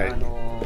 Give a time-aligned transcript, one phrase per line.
[0.00, 0.12] はい。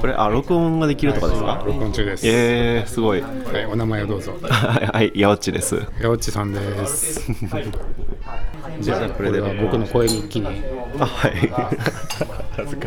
[0.00, 1.62] これあ録音ができるとかですか？
[1.66, 3.20] 録音中です、えー、すごい。
[3.20, 3.28] は
[3.60, 4.32] い、お名前をどうぞ。
[4.42, 5.82] はいやおっちです。
[6.00, 7.20] やおっちさんです。
[8.80, 9.38] じゃあここれで。
[9.38, 10.46] れは僕の声日記に。
[10.98, 11.32] あはい。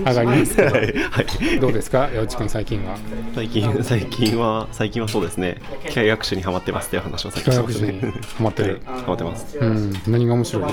[0.05, 1.21] 上がりますはい、は
[1.55, 2.09] い、どうですか？
[2.13, 2.97] やおっちくん最近は。
[3.35, 5.61] 最近最近は最近はそうですね。
[5.87, 7.85] 機械学習にハマってますっていう話をさっき機してました。
[7.85, 8.81] ね械学習にハマってる。
[8.85, 9.57] ハマってます。
[9.59, 9.93] うん。
[10.07, 10.63] 何が面白い？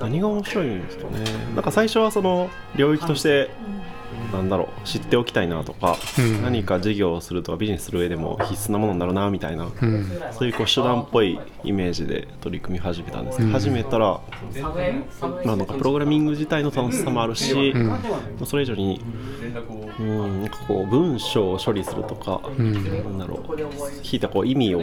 [0.00, 1.10] 何が面白いんですかね。
[1.54, 3.50] なんか最初はその領域として
[4.32, 6.42] なんだろう知っておきたいなとか、うん。
[6.42, 10.06] 何か事業をするとかビジネスする上でも必須なものになるなみたいな、うん。
[10.32, 14.20] そういうこう手段っぽいイメージで取り組み始めたんですけど、始めたら、
[15.44, 17.74] まあ、なんかプログラミング自体の楽しさもあるし、
[18.44, 19.00] それ以上に、
[19.98, 22.72] うん、なんかこう文章を処理するとか、ん。
[22.72, 23.60] なんだろう
[24.02, 24.80] 引いたこう意味を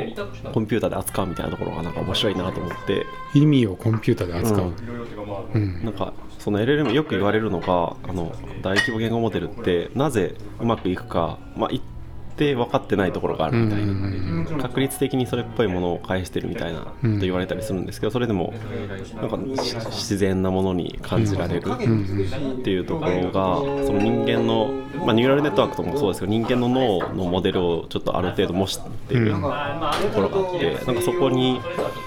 [0.54, 3.06] コンピューターで扱うみたいなところがなんか面白いなと思って。
[3.34, 4.74] 意味をコンピューターで扱う、
[5.54, 5.84] うん。
[5.84, 6.14] なんか
[6.48, 11.70] その LLM よく言われるのがあの大規模言語モデルってなぜうまくいくか、まあ、
[12.38, 18.54] 定分かってないところがあるみたいな、確率的にそれっぽいものを返してるみたいなと言われたりするんですけどそれでも
[19.16, 24.68] なんかし自然なものに感じられるっていうところがその人間の、
[25.06, 31.60] まあ、ニューラルネットワークとかもそうですけど人間の脳のモデルをちょっとある程度模しているところがあってなんかそこに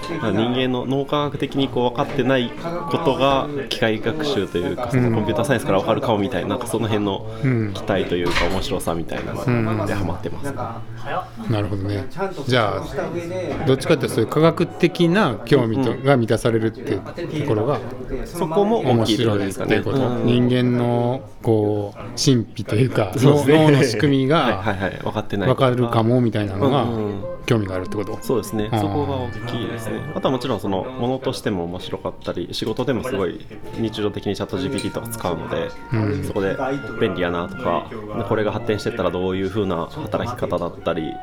[0.09, 7.71] 人間の脳科学的にこう分かってないことが機械学習というかそのコンピューターサイエンスから分かるかもみたいななんかその辺のうん。
[7.73, 10.53] 期待というか面白さみたいなのでハマってます。
[11.51, 12.05] なるほどね。
[12.47, 17.79] じゃあどっちかっていうとそういう科学的な興味と、が満たされるっていうところが
[18.25, 19.79] そこも大面白いろですかね。
[19.79, 20.25] っていうこと、うん。
[20.25, 24.99] 人間のこう神秘というか脳の仕組みはいはがいはい。
[25.03, 25.69] 分かってない分か。
[25.71, 29.99] るかもみたいなのがうんうん興味があるってこと、そうですね、そこが大きいですね。
[30.15, 33.45] あとはもちろんそのものとしても面白かったり、仕事でもすごい
[33.77, 36.23] 日常的にチャット GPT とか使うので、うん。
[36.23, 36.57] そこで
[36.99, 37.89] 便利やなとか、
[38.27, 41.13] これが発展していったらどういう風な働き方だったり、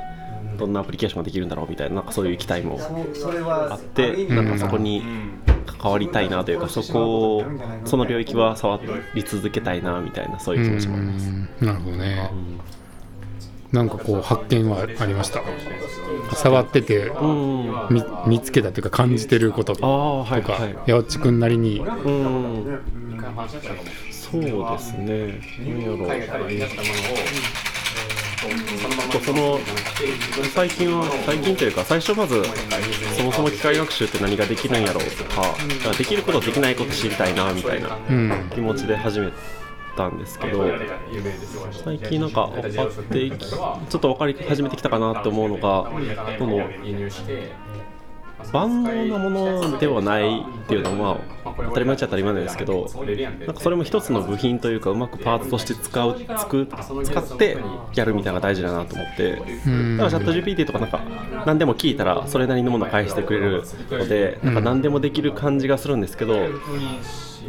[0.58, 2.78] どんなアプリケーションができるんだろうみたいな、なんかそういう期待も
[3.70, 5.02] あって、なんかそこに
[5.67, 7.45] 関わりたいなというか、そこを、
[7.84, 8.80] その領域は触
[9.14, 11.30] り続けたいなみたいな、そういう気持ちもあります。
[11.30, 11.67] うん。
[11.67, 12.30] なるほどね、
[13.73, 15.42] なんかこう発見はありました。
[16.34, 17.11] 触ってて
[17.90, 20.77] 見見つけたというか感じてることとあ、はいか、はい。
[20.86, 21.80] やおっちくんなりに。
[21.80, 22.80] うん。
[24.11, 25.98] そうですね、なんやろう、
[29.11, 29.58] とその
[30.55, 32.42] 最近は、最近というか、最初まず、
[33.17, 35.57] そもそも機械学習って何ができるんやろうとか、
[35.96, 38.51] できること、できないこと知りたいなみたいなうん。
[38.55, 39.33] 気持ちで始め
[39.98, 40.64] たんですけど、
[41.85, 45.91] 最近なんか分かってき、ちょっと分かり始めてきたかなって思うのが、
[46.39, 46.63] この
[48.53, 52.89] 万能なものではないっていうのは、まあ、当たり前っちゃ当たり前なんですけど
[53.47, 56.69] なんかそれも一つの部品というかうまくパーツとして使うつく
[57.05, 57.58] 使って
[57.95, 59.97] やるみたいなのが大事だなと思ってだうん。
[59.98, 61.01] からチャット GPT とかなんか
[61.47, 66.35] 何でも聞いたらそれなりのものを返してくれるのでなんか何でもできる感じがするんですけど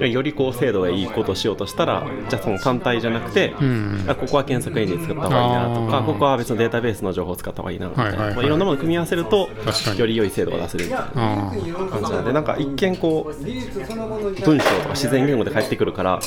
[0.08, 4.06] よりこう精度がいいことをしようとしたらじゃあその単体じゃなくて、ん。
[4.08, 8.36] あここは検索エンジン使った方がいいなとかここは別のデータベースの情報を使った方がいいなみたいな、はいはいはい。
[8.36, 9.50] まあ、いろんなものを組み合わせると
[9.98, 16.20] より良い精度が出せるみたいなあ感じなんでなんか一見こう文章とか自然言語で返ってくるから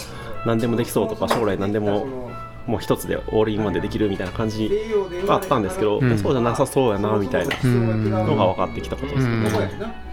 [0.47, 2.31] 何でもできそうとか将来何でも
[2.67, 4.71] もう一つでオールインワンでできるみたいな感じ
[5.27, 6.19] があったんですけど、ん。
[6.19, 10.12] そうじゃなさそうやなみたいなうんのが分かってきたことですね。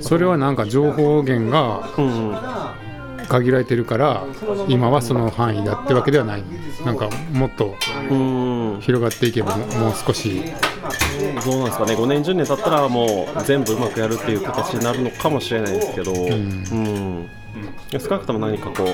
[0.00, 2.36] それはなんか情報源がうんうん
[3.28, 4.24] 限られてるから
[4.68, 6.44] 今はその範囲だってわけではない。
[6.84, 7.74] なんかもっと
[8.08, 10.42] うん広がっていけばもう少し。
[11.44, 11.94] どうなんですかね。
[11.94, 17.28] 5年10年経ったらもう全部うまくやるっていう形になるのかもしれないですけど、うん。
[17.98, 18.86] 少なくとも何かこう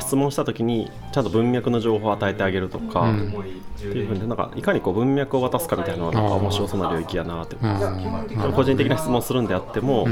[0.00, 3.28] 質問した時にちゃんと文脈の情報を与えてあげるとか、うん。
[3.28, 6.28] っていうふうになんかいかにこう文脈を渡すかみたいなのはなん。
[6.28, 7.56] か面白そうな領域やなって。
[7.56, 8.52] 思いますうん。
[8.52, 10.06] 個人的な質問するんであっても、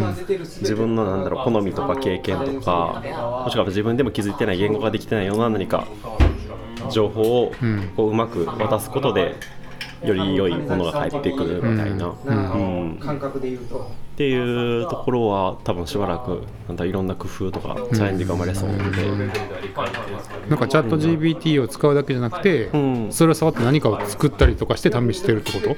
[0.60, 3.02] 自分のなんだろう好みとか経験とか
[3.44, 5.86] もしくは自分でも気づいてない言語ができてないような何か
[6.90, 7.92] 情報をん。
[7.96, 9.34] こううまく渡すことで
[10.04, 12.30] より良いものが返ってくるみたいな、う
[12.84, 12.98] ん。
[13.00, 13.78] 感覚で言うと。
[14.16, 19.06] っていうところは多分しばらくなんだいろんな工夫とかチャレンジが生まれそうなので、
[20.48, 23.12] なんかチャット GPT を使うだけじゃなくて、うん。
[23.12, 25.76] それを触って何かを作ったりとかして試してるってこと？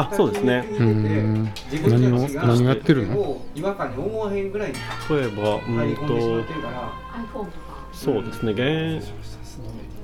[0.00, 0.66] あそうですね。
[0.78, 1.52] うん。
[1.86, 3.42] 何を何をやってるの？
[3.54, 4.76] 違和感に思わへんぐらいに
[5.10, 7.46] 例えばうんと
[7.92, 8.52] そうですね。
[8.52, 9.06] 現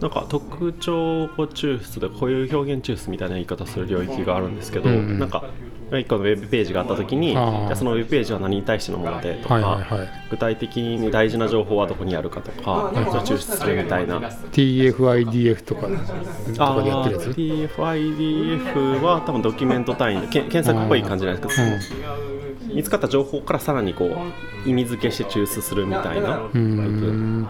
[0.00, 5.44] なんか特徴抽出でこういう表現抽出みたいな言い方する領域があるんですけど、うんなんか
[5.90, 7.34] 1個のウェブページがあったときに
[7.76, 10.08] そのウェブページは何に対してのものでとか、はいはいはい。
[10.30, 14.18] 具体的に大事な情報はどこにあるかとか、それを抽出するみたいな。
[14.18, 21.62] TFIDF とかとかでやってるやつ？TFIDF は多分ドキュメント単位でけ検索っぽい感じなんですけ
[22.66, 27.42] ど、見つかった情報からさらにこう意味付けして抽出するみたいな、うーん。
[27.44, 27.48] な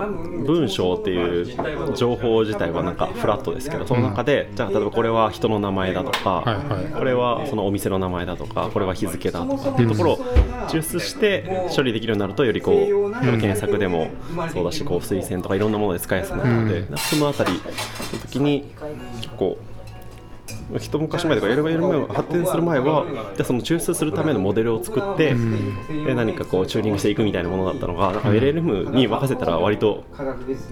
[0.00, 6.62] 文章っていう情報自体はなんかフラットですけどその中で、じゃあ例えばこれは人の名前だとか、
[6.96, 10.18] これはそのお店の名前だとかこれは日付だとかっていうところを
[10.68, 14.08] 抽出して処理できるようになるとよりこう、検索でも
[14.52, 17.58] そうだしこう推薦とかいろんなもので使いやすくなるので、そのあたりの
[18.20, 18.64] 時に
[19.20, 19.58] 結構
[20.78, 25.34] 一昔前とか LLM が発展する前はじゃあその抽出するためのモデルを作って、
[26.04, 30.04] で何かこうチューニングしていくみたいなものだったのがなんか LLM に任せたら割と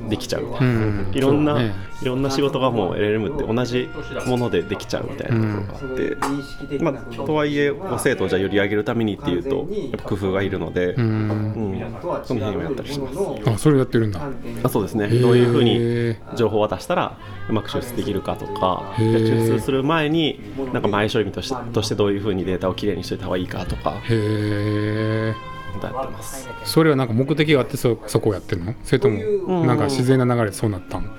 [0.08, 1.10] できちゃう、うん。
[1.12, 1.72] いろんな、い
[2.04, 3.88] ろんな仕事がもう LLM って同じ
[4.26, 11.30] ものでできちゃうみたいなところがあって、まあ、とはいえこう精度をじゃあより上げるためにっていうとやっぱ工夫がいるので、うーん。
[11.54, 11.80] うん。
[12.24, 13.18] その辺をやったりします。
[13.46, 14.20] あそれやってるんだ。
[14.62, 15.20] あそうですね、ー。
[15.20, 17.18] どういうふうに情報を渡したら
[17.48, 20.40] うまく抽出できるかとか、抽出する前に
[20.72, 25.34] なんか前処理としてとしてどういうふうにデータをきれいにしておいた方がいいかとかへえ
[25.82, 26.48] やってます。
[26.64, 28.74] それはなんか目的があってそそこをやってるの？
[28.84, 31.10] それともなんか自然な流れでそうなったん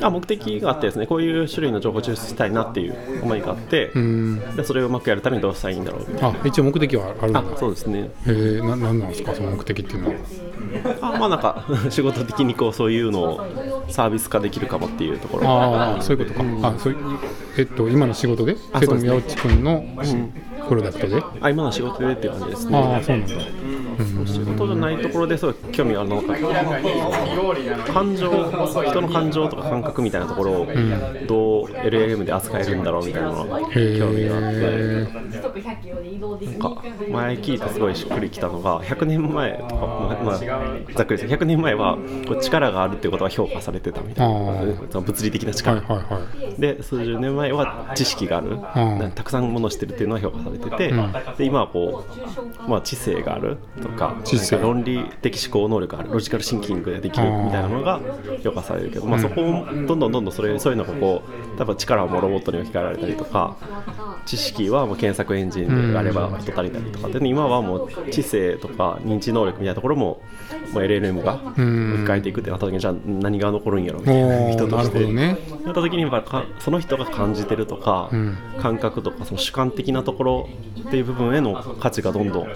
[0.00, 3.90] あ目的があってですねこういう種類の情報を抽出したいなっていう思いがあって、
[4.56, 7.44] でそれをうまくやるためにどうしたらいいんだろうあ一応目的はあるんだ。
[7.58, 8.10] そうですね。
[8.26, 9.34] へえななんなんですか？
[9.34, 10.14] その目的っていうのは
[11.00, 15.48] あまあなんか 仕事的にこうそういうのをサービス化できるかもっていうところ。
[15.48, 16.96] ああそういうことか、あそう
[17.58, 18.56] えっと今の仕事で？
[18.72, 19.84] あそれとも八内君の
[20.68, 22.78] プロダクトで、あ今の仕事でっていう感じですね。
[22.78, 23.34] ああそうなんだ
[24.26, 26.22] 仕事じゃないところですごい興味があるの？
[26.22, 26.34] が
[27.92, 30.66] 感情人の感情とか感覚みたいなところを
[31.26, 35.08] どう LLM で扱えるんだろうみたいなのが興味があってへ
[35.38, 40.44] なんか前聞いてすごいしっくりきたのが100年前とか、まあまあ、ざ
[41.04, 41.96] っくりですけど100年前は
[42.26, 45.00] こう力があるっていうことが評価されてたみたいな。
[45.00, 46.20] 物理的なはい力、はいは
[46.56, 46.60] い。
[46.60, 51.12] で数十年前は知識がある、んたくさんものを知ってるっていうのは評価されてて、うん。
[51.36, 52.04] で今はこ
[52.66, 53.58] う、まあ、知性がある。
[53.82, 54.16] とか
[54.60, 58.00] 論理的思考能力があるロジカルシンキングができるみたいなものが
[58.42, 63.56] 評価されるけど、まあ、そこをどんどんどんどんそれそういうのがこう多分力はもうロボットに置き換えられたりとか
[64.26, 70.22] 知識はもう検索エンジンであれば人足りたりとかで今はもう知性とか認知能力みたいなところも
[70.72, 74.98] もう LLM が置き換えていくってなった時にじゃあ何が残るんやろみたいな人として。
[74.98, 75.38] ほどね。
[75.64, 78.36] なった時にやっぱかその人が感じてるとか、ん。
[78.60, 80.48] 感覚とかその主観的なところ
[80.86, 82.48] っていう部分への価値がどんどん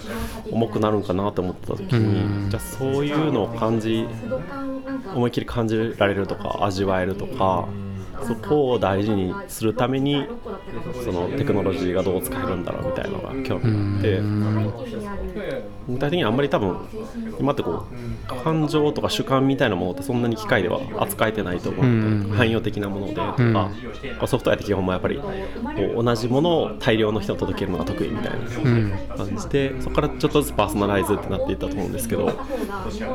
[0.51, 2.49] 重くなるんかなと思った時に、うん。
[2.49, 4.07] じゃあそういうのを感じ
[5.13, 7.67] 思いっきり感じられるとか味わえるとか
[8.25, 10.25] そこを大事にするために
[11.03, 13.71] そのテクノロジーがどう使えるんだろうみたいなのが興味
[15.03, 15.77] があって。
[15.87, 16.77] 具体的にあんまり多分
[17.39, 22.37] 今ってこう感情とか主観みたいなものってそんなに機械では扱えてないと思うので、うん。
[22.37, 23.71] 汎用的なものでとか、
[24.27, 25.31] ソフトウェアって基本もやっぱりこ
[25.97, 32.31] う同じものを大量の人に届けるのが得意みたいなうん感じでそこからちょっとずつパーソナライズってなっていったと思うんですけど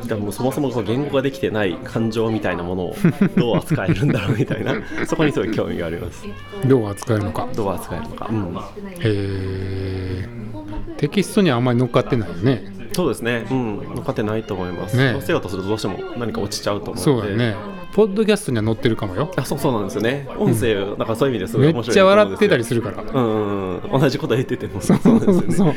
[0.07, 2.97] でもそもそも言語ができてない感情みたいなものを
[3.37, 4.75] どう扱えるんだろうみたいな
[5.07, 6.25] そこにすごい興味があります。
[6.67, 7.49] どう扱えるのか。
[7.55, 10.29] どう扱えるのか、うん、へえ
[10.97, 12.91] テキストにはあんまり乗っかってないよね。
[12.93, 15.13] そうですね、うん、乗っかってないと思います、ね。
[15.13, 17.03] 乗せようとするとどうしても何か落ちちゃうと思うので。
[17.03, 19.31] そうだよねポッドキャストには載ってるかもよ。
[19.37, 20.27] あそうそうなんですよね。
[20.39, 23.03] 音声、なんかそういう意味ですごいめ面白いっちゃ笑ってたりるするから。
[23.03, 24.01] うんうんうん。
[24.01, 24.81] 同じこと言ってても。
[24.81, 25.53] そうそうそう。
[25.53, 25.75] そうい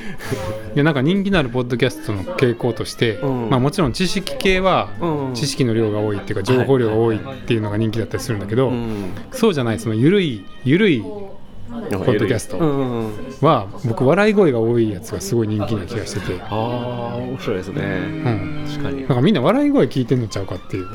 [0.76, 3.50] やなんか人気のあるポッドキャストの傾向として、うん。
[3.50, 11.32] まあ、もちろん知識系はうん知識の量が多いっていうか情報量が多いっていうのが人気だったりするんだけど、うんそうじゃないその緩い緩いポ
[11.70, 11.78] ポ
[12.14, 13.14] ッドキャストうんうんうん。
[13.42, 19.00] は僕笑い声が多いやつがすごい人気な気がしてて、ああ面白いですね、うん、確かに。
[19.00, 20.88] なんかみんな笑い声聞いてんのちゃうかっていう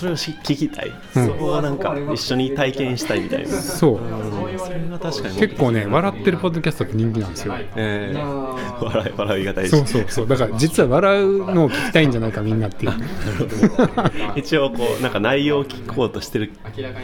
[0.00, 1.26] それをし聞きたい、うん。
[1.26, 3.48] そこをなんか一緒に体験したいみたいな。
[3.48, 3.94] そう。
[3.96, 5.36] うんそれが確かに。
[5.36, 7.54] 結構ね笑ってるポッドキャストって人気なんですよ。
[7.76, 9.76] えー、笑い笑いが大事。
[9.76, 10.28] そうそうそう。
[10.28, 12.92] だから実は笑うのを聞きたいんじゃないかみんなっていう、
[14.36, 16.52] 一応こうなんか内容を聞こうとしてる、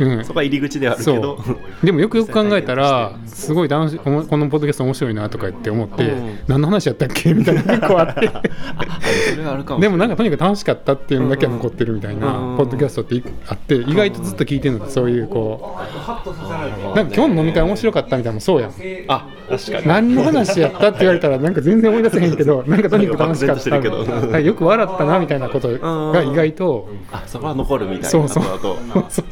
[0.01, 0.25] うん。
[0.25, 1.35] そこは入り口ではあるけそど
[1.83, 1.87] う。
[1.87, 6.39] でもよくよく考えたらすごい楽しいこのこのポッドキャスト面白いなとか言って思って、うん。
[6.47, 7.35] 何の話やったっけ？
[7.35, 8.31] みたいなの結構あって。
[9.81, 12.57] でもなんかとにかく楽しかったっていうのだけは残ってるみたいな、うん。
[12.57, 18.73] ポッドキドキャストっていあって意外とずっと聞いてるのってそういうこうなんか今日の飲み会面白かったみたいなのもそうやん。
[19.09, 19.87] あ確かに。
[19.87, 24.05] 何の話やったって言われたらなんか全然思い出せへんけど なんかとにかく楽しかったけど。
[24.05, 28.43] はいよく笑ったなみたいなことが意外とあそこは残るみたいなそうそう。
[28.45, 29.25] そうそう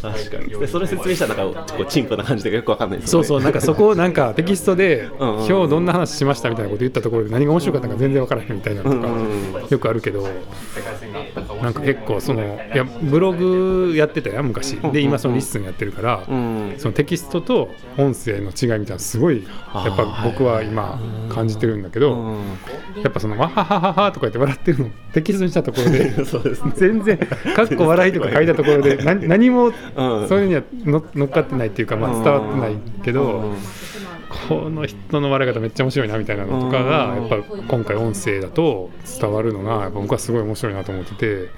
[0.00, 0.60] 確かに。
[0.60, 9.08] でそれ説明したらなんかこう陳腐な感じでよくわかんないですよねそうそうなんかそこをなんかテキストで今日どんな話しましたみたいなこと言ったところで何が面白かったか全然分からへんみたいなのとか
[9.68, 10.26] よくあるけど
[11.62, 16.74] なんか結構そのいやブログやってたやん昔で今その LISTEN やってるからうん。
[16.78, 20.98] そのテキストと音声の違いみたいなのすごいやっぱ僕は今
[21.28, 22.40] 感じてるんだけどうん
[23.02, 26.12] やっぱそのわははははとか言って笑ってるのテキストにしたところで
[26.76, 27.18] 全然
[27.54, 30.28] かっこ笑いとか書いたところで 何何もうん。
[30.28, 33.54] そういうには乗乗っかってないっていうか、まあ、伝わってないけど、うん
[34.48, 38.90] この人の笑い方めっちゃ面白いなみたいなのとかがうんやっぱ今回音声だと
[39.20, 41.49] 伝わるのがやっぱ僕はすごい面白いなと思ってて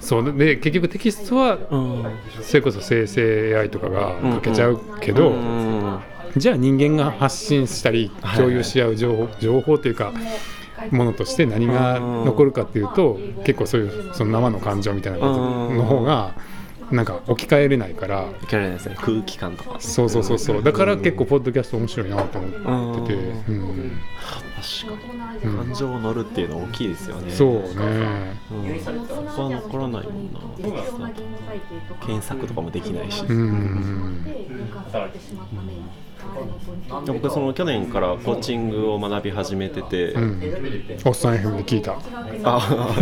[0.00, 2.04] そうで結局テキストはうん。
[2.42, 6.00] それこそ生成 AI とかが書けちゃうけど、うん
[6.36, 8.38] じゃあ人間が発信したりはい。
[8.38, 10.12] 共有し合う情報情報というか
[10.90, 16.34] ものとして何が残るかっていうと結構そういうその生の感情みたいなことの方が
[16.90, 18.26] なんか置き換えれないから。
[18.42, 18.96] いけないですね。
[19.00, 20.62] 空気感とかそうそうそうそう。
[20.62, 24.00] だから結構ポッドキャスト面白いなと思ってて、うん、
[24.56, 25.00] 確
[25.42, 25.56] かに。
[25.56, 27.32] 感情を乗るっていうのは大きいですよね。
[27.32, 28.36] そうね。
[28.50, 28.80] うん。
[28.80, 28.90] そ
[29.36, 30.40] こは残らないもんな。
[32.00, 34.24] 検索とかもできないし、うん
[37.06, 40.40] 僕その去年からコーチングを学び始めてて、うん。
[41.04, 41.96] おっさん FM で聞いた。
[42.44, 42.94] あ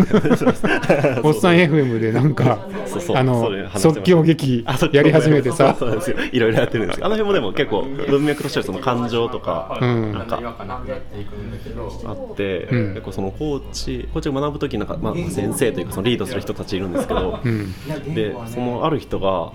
[1.25, 3.17] おっさん FM でなんかそうそう。
[3.17, 5.77] あの即興劇やり始めてさ。
[6.33, 10.13] いろいろやってるんですけどあの辺もでも結構文脈としてはその感情とか、うん。
[10.13, 10.39] なんか
[12.05, 12.89] あって、うん。
[12.95, 17.75] 結構そのコーチコーチを学ぶ時なんか、まあ、先生というかそのリードする人たちいるんですけど、うん。
[18.15, 19.53] でそのある人が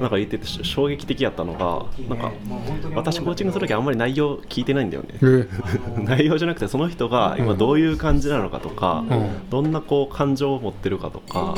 [0.00, 2.32] なんか言ってて衝撃的やったのがなんか
[3.00, 5.08] 私コーチングする時あんまり内容聞いてないんだよね。
[5.22, 5.48] え
[6.02, 9.50] 内容じゃなくてその人が今どういう感じなのかとか、うん。
[9.50, 11.54] どんなこう感情を持ってるかとか、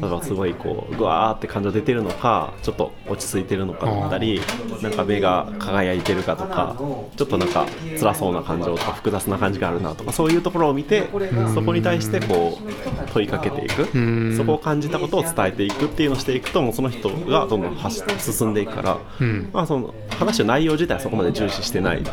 [0.00, 4.40] だからすごいこうぐわーって感情出てるのかちょっと落ち着いてるのかだったり
[4.82, 6.76] なんか目が輝いてるかとか
[7.16, 7.66] ちょっとなんか
[7.98, 11.08] 辛そうな感情とか複雑な感じがあるなとかそういうところを見て
[11.54, 13.88] そこに対してこう問いかけていく。
[13.94, 14.36] うん。
[14.36, 19.50] そこを感じたことを伝えていくっていうのをしていくともうその人がどんどん走進んでいくから、うん。
[19.52, 22.02] まあ、その話の内容自体はそこまで重視してない。
[22.02, 22.12] だ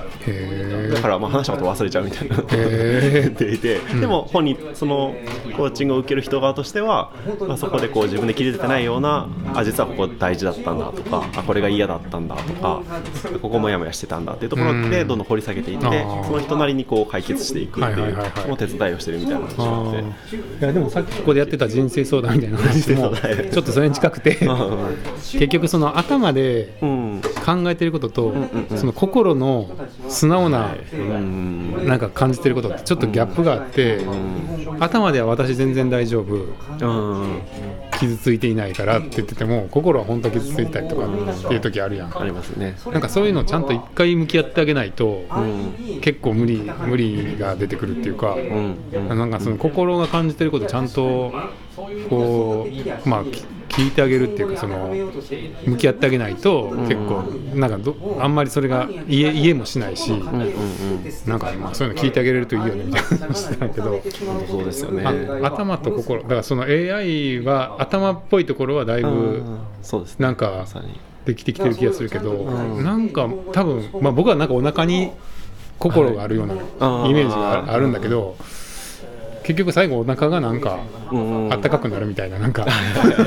[1.02, 2.36] からまあ話したこと忘れちゃうみたいな。
[2.36, 3.30] へー。
[3.30, 5.16] っていて、でも本人その
[5.56, 7.12] コーチングを受ける人側としては、
[7.48, 12.82] まあ、そこでこう自分で切り出てないようなあ実はここ大事だったんだとかあこれが嫌だったんだとか
[13.42, 15.08] ここもやもやしてたんだっていうところでうん。
[15.08, 15.86] どんどん掘り下げていって
[16.26, 18.48] その人なりにこう解決していくっていうはいはいはいはい。
[18.48, 20.02] もう手伝いをしてるみたいな話あがあって。
[20.36, 20.60] ー。
[20.60, 23.14] いやでもさっきここでやってた人生相談みたいな話も
[23.52, 24.38] ちょっとそれに近くて
[25.32, 27.22] 結局その頭でうん。
[27.46, 28.34] 考えてることと
[28.76, 29.70] その心の
[30.08, 34.00] 素直なうんなんか感じてることってちょっとギャップがあって
[34.80, 36.36] 頭では私全然大丈夫。
[36.36, 37.42] うん。
[38.00, 41.10] 傷ついていないからって言ってても心は本当は傷ついたりとかっ
[41.50, 42.18] ていう時あるやん。
[42.18, 42.78] ありますね。
[42.92, 46.00] なんかそういうのちゃんと一回向き合ってあげないとうん。
[46.02, 48.38] 結構無理無理が出てくるっていうか
[48.94, 51.34] なんかその心が感じてることちゃんと
[52.10, 52.68] こ
[53.06, 53.44] うまあき
[53.80, 54.94] 聞いてあげるっていうかその
[55.66, 57.24] 向き合ってあげないと結構
[57.56, 60.10] なんかどあんまりそれが家家もしないし
[61.26, 63.18] なんかまあそういうの聞いてあげれるといいよねみたいな。
[63.20, 64.02] 話だけど。
[64.50, 65.04] そうですよね。
[65.06, 70.26] あ頭と心だからその AI は頭っぽいところはだいぶうんそうですね。
[70.26, 70.66] なんか。
[71.26, 72.84] できてきてる気がするけど、うん。
[72.84, 75.12] なんか多分、まあ、僕はなんかお腹に
[75.78, 78.36] 心があるようなはいイメージがあるんだけど、
[79.50, 80.78] 結局最後お腹がなんか
[81.12, 81.52] うん。
[81.52, 82.68] あったかくなるみたいななんか。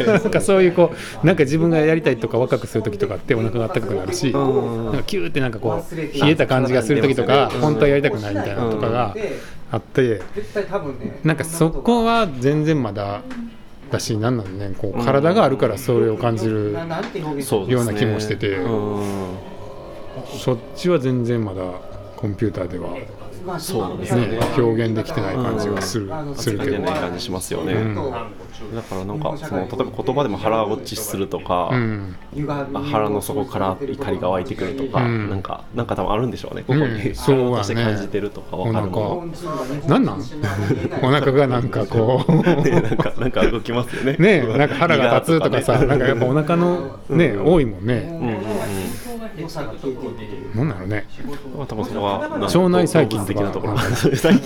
[0.07, 4.85] なんかそういうこうなんか自分がやりたいとか若くする時とかってお腹があったかくなるし、うん。
[4.85, 7.61] なんかキューってなんかこう冷えた感じがする時とかうん。
[7.61, 9.17] 本当はやりたくないみたいなのとかが
[9.73, 10.23] あって
[11.25, 13.23] なんかそこは全然まだ
[13.91, 16.73] だしなんなんねこう体があるからそれを感じる
[17.67, 18.59] ような気もしてて。
[18.59, 19.37] うん。
[20.39, 21.63] そっちは全然まだ
[22.17, 23.22] コンピューターではまあ
[23.59, 26.71] そうですねね表現できてない感じがするするけど。
[26.73, 27.75] 出ない感じしますよね。
[28.61, 32.17] うんだからなんかその例えば言葉でも腹落ちするとか、うん。
[32.49, 35.31] あ腹の底から怒りが湧いてくるとか、うん。
[35.31, 36.63] なんかなんか多分あるんでしょうね。
[36.63, 37.57] ここに、う んそうやね。
[37.57, 39.27] として感じてるとかわかるも
[39.85, 39.89] の。
[39.89, 40.23] なんなん
[41.03, 42.33] お腹がなんかこう
[42.63, 44.17] ね、なんかなんか動きますよね。
[44.19, 48.09] ねなんか腹が立つとかさなんかやっぱお腹のね多いもんね。
[48.11, 48.37] うんうんうん。
[50.55, 51.07] なんだろうね。
[51.57, 53.79] まあ多分そこは腸内細菌的なところ。
[54.17, 54.39] 最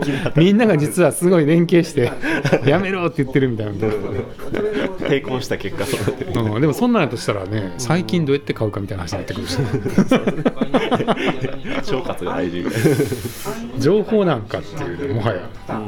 [0.00, 0.14] 近。
[0.36, 2.12] みんなが実はすごい連携して
[2.74, 9.58] やめろって言ってるみたいな、抵抗した結果そうなってるうん、でもそんなんやとしたらね最近どうやって買うかみたいな話になってくるし。
[11.94, 12.60] 腸活が大事。
[12.60, 12.82] みたい
[13.78, 15.48] 情報なんかっていうねもはや。
[15.68, 15.80] な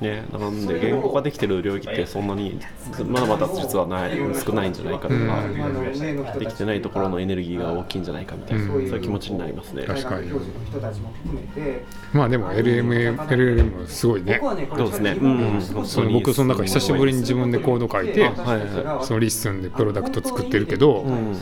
[0.00, 2.58] ねなんで言語化できてる領域ってそんなに
[3.06, 9.84] まだまだ実はない少ないんじゃないかとか、できてないところのエネルギーが大きいんじゃないかみたいな、そういう気持ちになりますね。
[9.84, 10.28] 確かに。
[10.28, 14.38] 人たちも含めてまあでも LMM LLM すごいね。
[14.40, 15.16] そうですね。
[15.20, 15.60] うん。
[15.60, 21.36] 本その僕その中久しぶりに自分でコード書いてはいはその LISTEN でプロダクト作ってるけど、うん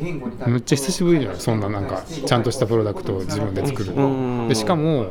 [0.00, 1.40] めっちゃ久しぶりじゃない？
[1.40, 5.06] そんななんかちゃんとしたプロダクトを自分で作るうんでしかも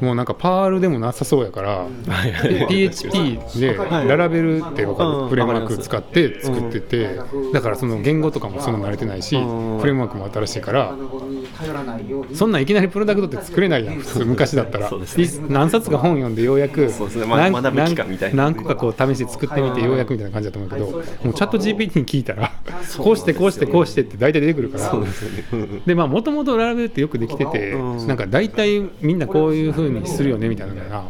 [0.00, 1.86] もうなんか Perl でもなさそうやから
[2.42, 7.20] で PHP でララベルって分かうんるフレームワーク使って作ってて
[7.52, 10.94] だからその言語とかもそんな慣れてないしフレうんームワークも新しいから
[12.34, 14.90] そんなんいきなりプロダクトって作れないやん普通昔だったら。
[15.48, 16.90] 何冊か本読んでようやく
[18.34, 21.02] 何個かこう試して作ってみてようやくみたいな感じだと思うけどもう
[21.34, 22.52] チャット GPT に聞いたら
[22.98, 24.92] こうしてこうしてこうしてって大体出てくるから。
[25.86, 28.06] でまあもともとララベルってよくできてて、うん。
[28.06, 31.04] なんか大体みんなこういう風にするよねみたいなのが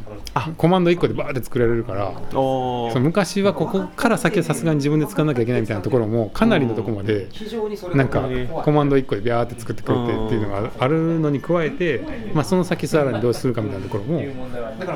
[0.57, 12.01] コマンド1個でバーって作られるからおその昔はここから先はさすがに自分で作らなきゃいけないみたいなところもかなりのところまで非常にそれなんかがコマンド1個でビャーって作ってくれてっていうのがあるのに加えて、
[12.33, 14.23] まあ、その先さらにどうするかみたいなところも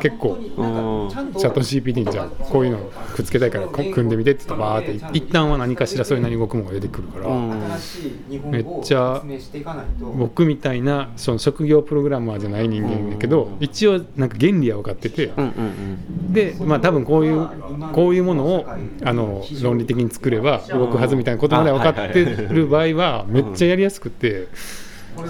[0.00, 1.10] 結構うん。
[1.10, 2.78] ちゃんとチャット GPT にじゃあこういうの
[3.14, 7.26] くっつけたいからこ組んでみてって言ったらバーって一旦は何かしらそれなりに動くものが出てくるから。
[8.28, 10.06] めっちゃ説明していかないと。
[10.06, 15.32] 僕みたいなその職業プログラマーじゃない人間だけど、一応なんか原理は分かってて、
[16.30, 17.48] でまあ多分こういう
[17.92, 18.66] こういうものを
[19.04, 24.48] あの論理的に作れば動くはずみたいなことまで分かってる場合はめっちゃやりやすくて。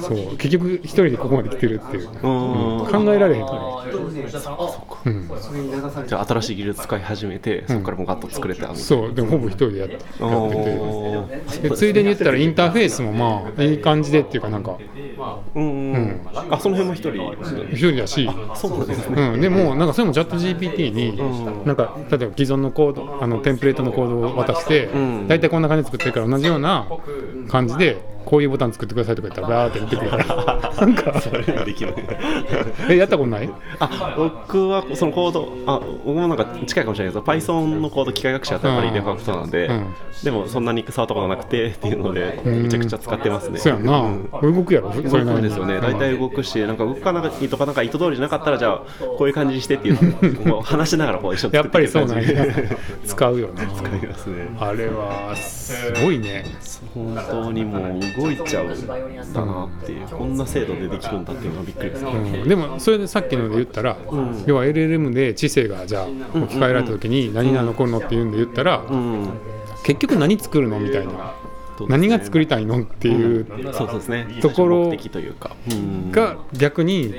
[0.00, 0.36] そう。
[0.36, 2.80] 結局一人でここまで来てるっていう、うん。
[2.80, 9.14] うん考えられへんかねら、うん、じゃあ新しい技術使い始めて、そこからもうガッと作れたそう。
[9.14, 14.78] でもほぼ一人でやってやっておてでついでに言ったらインターフェースもまあいい感じでっていうかなんか。
[15.54, 15.92] うん。
[15.92, 16.20] うん。
[16.50, 17.32] あその辺も一人？
[17.72, 18.28] 一人だし。
[18.54, 19.22] そうなんですね。
[19.22, 21.16] うん、でもなんかそれもチャット GPT に
[21.64, 25.26] なんか例えば既存のコードあのテンプレートのコードを渡してん。
[25.28, 26.86] 大体こんな感じで作ってるから同じような
[27.48, 30.72] 感じでこういうボタン作ってくださいとか言ったらバーって出てくるから。
[30.80, 31.20] なんか。
[31.20, 31.94] それができる。
[32.90, 33.48] えやったことない？
[33.78, 39.94] あ僕はそのコードあ僕もなんか近いかもしれないですけど Python のコード機械学習だとやっぱりデファクトなんで、うん。
[40.24, 43.58] でもそんなに触ったことなくてっていうのでめちゃくちゃ使ってますね。
[43.58, 44.02] そうやんな。
[44.42, 44.92] 動くやろ？
[45.08, 45.36] それなりに。
[45.36, 45.80] そうですよね。
[45.80, 48.82] 大体動くしなんか動かないとかなんか意図通りじゃなかったらじゃあ
[49.18, 52.26] こういう感じにしてっていうのを話しながらこう一緒にやっぱりそうなんや。
[53.06, 54.48] 使うよな使いますね。
[54.58, 56.44] あれはすごいね。
[56.94, 60.08] 本当にもう動いちゃうんだなっていう。
[60.08, 62.04] こんな精度でできるんだっていうのはびっくりです。
[62.04, 63.96] ね、うん、でもそれでさっきので言ったら、
[64.46, 69.28] 要は LLM で知性がじゃあ置き換えられた時に何が残るのっていうんで言ったら、うん。
[69.84, 71.34] 結局何作るのみたいな、
[71.88, 74.26] 何が作りたいのっていうそうですね。
[74.40, 77.14] ところ目的というか、うんが逆に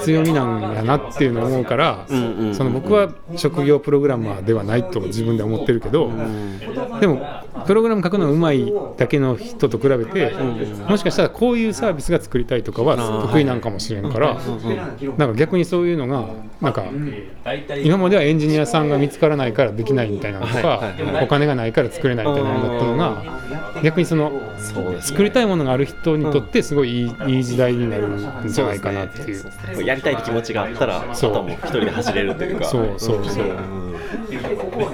[0.00, 6.10] 強みなんやなっていうのを思うから、その僕は職業プログラマーではないと自分で思ってるけど、
[7.00, 7.24] でも
[7.66, 10.32] プログラム書くのがうまいだけの人と比べて、
[10.88, 14.38] もしかしたらこういうサービスが作りたいとかは得意なんかもしれんから、
[15.16, 16.26] なんか逆にそういうのが
[16.60, 16.84] なんか
[17.82, 23.22] 今まではエンジニアさんが見つからないからできないみたいなのとか、お金がないから作れないみたいなのだったのが
[23.82, 24.32] 逆にその
[25.00, 28.08] 作りたいものがある人にとってすごいいいいい時代になる
[28.44, 29.84] んじゃないかなっていう。
[29.84, 32.64] やりたいって気持ちがあったらあとそうはもう一人で走れるというか。
[32.66, 33.44] そうそうそう。
[33.44, 33.96] ん。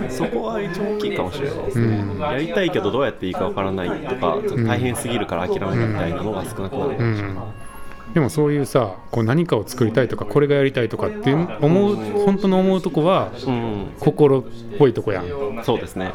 [0.08, 2.20] そこは一番大きいかもしれないですね、うん。
[2.20, 7.71] やりたいけどどうやっていいかわからないとか大変すぎるから諦めたみたいなのが少なくなるかもしれない、うん
[8.14, 14.44] でもそういうさこう何かを作りたいとかこれがやりたいとかって思う本当の思うとこはうん心っ
[14.78, 15.26] ぽいとこやん。
[15.64, 16.12] そうですね。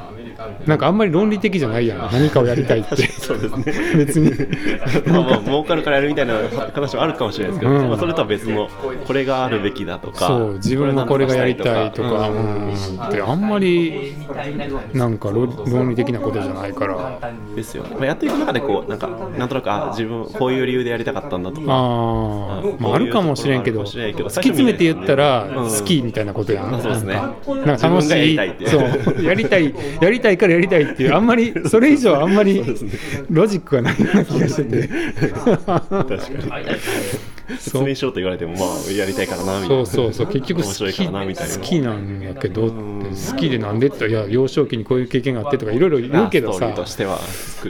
[0.68, 2.00] なんかあんまり論理的じゃないやん。
[2.12, 2.96] 何かをやりたいって。
[3.18, 3.96] そうですね。
[3.98, 4.32] 別に。
[5.12, 6.36] まあまあ儲かるからやるみたいな
[6.74, 7.90] 話もあるかもしれないですけど、うん。
[7.90, 8.70] まあ、それとは別の
[9.06, 12.70] これがあるべきだとかそう自分もこれがやりたいとかううん。
[12.70, 14.14] んってあんまり
[14.94, 17.20] なんか論論理的なことじゃないから。
[17.56, 25.70] ですよね、まあ、やっていく中でこうなんかなんとなくあ自分こういう理由でやりたかったんだとかあー、まあ、あるかもしれんけど突き詰めて言ったらうん。
[25.70, 27.14] 好きみたいなことやん、あそうですね。
[27.16, 29.24] なんか楽しいそう。
[29.24, 32.64] やりたいやりたいからやりたいっていうあんまり それ以上あんまり
[33.30, 34.88] ロジックがないような気がしてて。
[34.88, 36.68] 確かに
[37.60, 39.86] 説明しようと言われてもまあやりたいからなみたいな。
[39.86, 41.56] そうそうそう結局好面白いきからなみたいな。
[41.56, 46.74] 好きなんやけど好きでなんでっていや幼少期にこういう経験があってとかいろいろ言うけどさ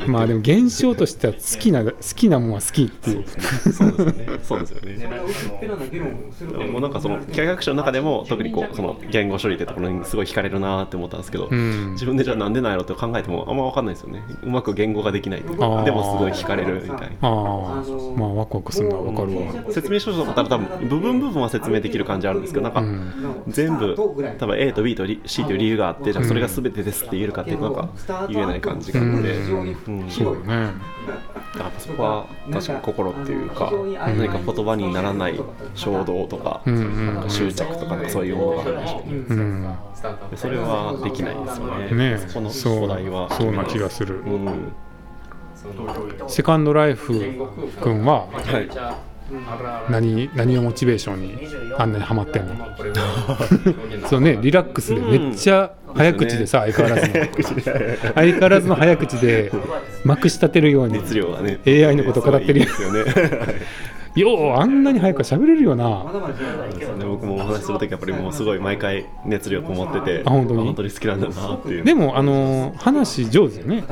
[0.08, 3.26] まあでも現象としては好きな 好きなもんは好きっていう。
[3.28, 4.40] そうですよね。
[4.44, 6.68] そうですよね。
[6.68, 11.92] もうなんかその機械学習の中でも特にこうその言語処理ってところにすごい惹かれるなって思ったんですけど、うん。
[11.94, 14.24] 自分でじゃあなんでなんやろって考えてもあんま分かんないですよね。
[14.44, 17.08] うまく言語ができないでもすごい惹かれるみたいな。
[17.22, 17.84] ああ
[18.16, 27.90] まあワクワクするのはわかるわ説明書とかだったら多分部分部分は説明できる感じあるんですけどなんか、うん全部多分 A と B と C という理由があってじゃあそれが全てですって言えるかっていうのが
[28.30, 29.78] 言えない感じがあって、うん。
[29.88, 30.10] うん。
[30.10, 30.74] そうだね。
[31.58, 35.40] やっぱそこは確かに心っていうか何か言葉にならない
[35.74, 39.18] 衝動とか,、なんか執着とかなんかそういうものがあるんでしょうね。
[39.30, 39.78] うん。
[40.32, 41.92] でそれはできないですよね。
[41.92, 44.20] ねそこのそうお題はそうな気がする。
[44.20, 44.74] うん。
[46.28, 47.14] セカンドライフ
[47.82, 48.70] 君ははい
[49.90, 51.38] 何何をモチベーションに
[51.78, 52.56] あんなにハマってんの？
[54.08, 57.26] そうねリラックスでめっちゃ早口でさ相変わらずの。
[58.16, 59.52] 相変わらずの早口で
[60.04, 61.00] まくし立てるように
[61.66, 63.04] AI のこと語ってるよいいですよね
[64.20, 66.06] ようあんなに早く喋れるよな。
[67.08, 70.64] 僕もお話しするときやっぱりもうすごい毎回熱量こもっててあ本当に？
[70.66, 71.84] 本当に好きなんだなっていう。
[71.84, 73.84] でもあの話上手よね、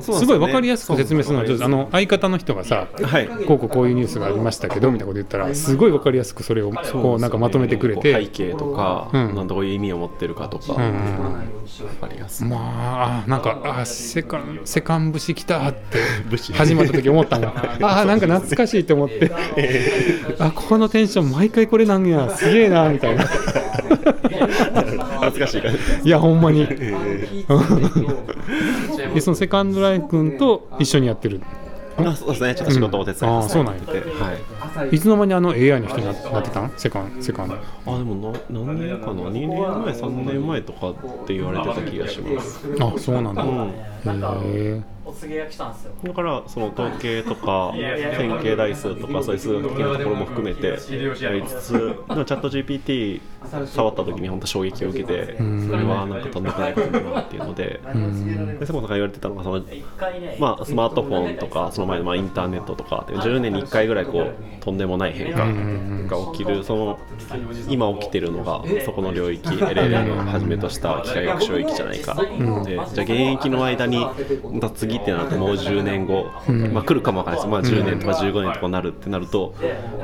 [0.00, 1.64] すごい分かりやすく説明するのは上手。
[1.64, 3.28] あの相方の人がさはい。
[3.46, 9.46] こうこうこういうニュースがありましたけどみたいなこと言ったらすごい分かりやすくそれをこうなんかまとめてくれこう背て景とか、うん。
[9.46, 11.40] どういう意味を持ってるかとか、うん
[12.00, 15.98] わかりやすい、まああなんかあセカンセカン節来たって
[16.52, 19.30] 始まった時思ったもん あなんか懐かしいと思って
[20.38, 23.24] あこのテンション毎回これなんやすげえなみたいな。
[25.20, 25.78] 恥ずかしい感じ。
[26.04, 26.66] いやほんまに。
[26.68, 26.94] え
[29.14, 31.40] でそのセカンドライフ君と一緒にやってる。
[31.40, 32.54] ーあそうですね。
[32.54, 33.62] ちょっと仕事をお手伝いさせて。
[33.62, 33.86] もらって。
[33.86, 34.32] て、は
[34.86, 34.96] い。
[34.96, 36.72] いつの間にあの AI の人にななってたん？
[36.76, 37.54] セカンセカンド。
[37.54, 37.58] あ
[37.98, 40.94] でもな何年かな？2年前3年前とかっ
[41.26, 42.64] て言われてた気がします。
[42.80, 43.68] あそうなんだ、うん。
[43.68, 43.72] へ
[44.46, 45.92] えお告げが来たんですよ。
[46.02, 47.72] だからその統計とか
[48.16, 50.66] 線形代数とかそういう数学的なところも含めて
[51.22, 53.20] やりつつでもチャット GPT
[53.66, 59.62] 触った時に本当衝撃を受けてそんれはなんかとんでもないことだなっていうのでうんでそこが言われてたのがその
[60.38, 66.98] まあ、スマートフォンとかその前のまあインターネットとかって10年に1回ぐらいこうとんでもない変化が起きるその
[67.68, 73.98] 今起きてるのがそこの領域 LLM をはじめとした機械学習域じゃないかでじゃあ現役の間に
[74.52, 76.26] また次ってなるともう10年後、
[76.72, 79.54] まあ、来るかもわからないです、まあ、10年とか15年とかなるってなると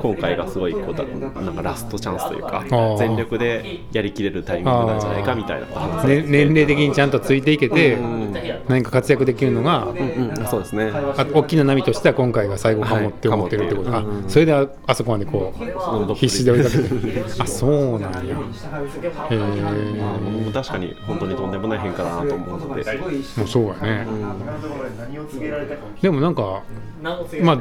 [0.02, 2.96] 今回がすごいこうだなんかラストチャンスというかー。
[2.98, 8.26] 全力でやりきれるタイミングなんじゃないかみたいな話ね、年齢的にちゃんとついていけてうん。
[8.68, 10.90] 何か活躍できるのがうんそうですね。
[10.92, 14.04] あ大きな波としては今回が最後かもって思ってるってこと、はい。
[14.04, 15.54] あそれでああそこまでこ
[16.10, 16.86] う必死で追いかけて。
[17.38, 18.36] あそうなんや。
[19.30, 22.98] へえもう確かに本当にとんでもない変化だなと思うので、
[23.36, 24.06] もうそうやね
[26.02, 26.62] でもなんか
[27.42, 27.58] まあ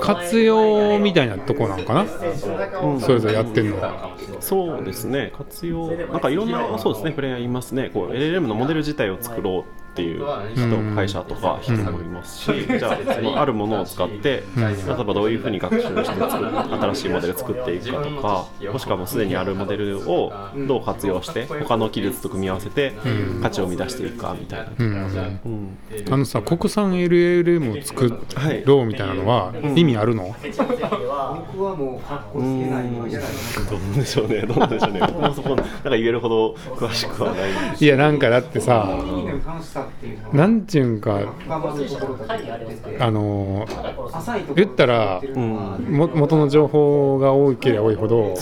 [0.00, 2.06] 活用みたいなとこなんかな？
[3.00, 4.16] それぞれやってんのは。
[4.40, 10.94] そうですね、活用、なんかいろんな、そうですね、プレイヤーいますね、こう LLM のモデル自体を作ろうっていう人、うん。
[10.94, 20.30] 会社とか人もいますし、じゃあ、そのあるものを使って、例えばどういうふうに学習して作る、新しいモデル作っていくかとか、もしくはもうすでにあるモデルを
[20.68, 22.92] どう活用して、他の技術と組み合わせて、
[23.42, 24.66] 価値を生み出していくかみたいな。
[26.10, 28.20] あのさ国産 LLM を作
[28.66, 33.32] ろうみたいなのは意味あるの、僕はもう格好つけないのが嫌だな
[33.70, 37.50] どうでしょうね、どうでしょうね、僕もそこ、なんか言えるほど詳しくはない。
[37.78, 38.86] いやなんかだってさ
[40.02, 41.34] いいね楽しさっていうんちゅうんか
[42.98, 43.66] あの
[44.54, 48.34] 言ったらも元の情報が多ければ多いほど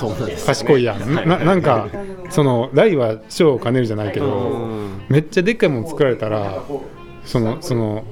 [0.47, 1.89] 賢いやん、ななんか
[2.31, 4.91] その大は小を兼ねるじゃないけど、うん。
[5.09, 6.63] めっちゃでっかいもの作られたら
[7.25, 8.05] そのその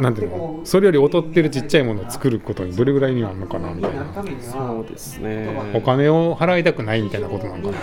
[0.00, 0.60] なんていうの？
[0.64, 4.06] それより劣ってるちっちゃいものを作ることにどれぐらい意味あるのかなみたいな。
[4.40, 5.72] そうですね。
[5.74, 7.80] お金を払いたくないみたいなことなのかな。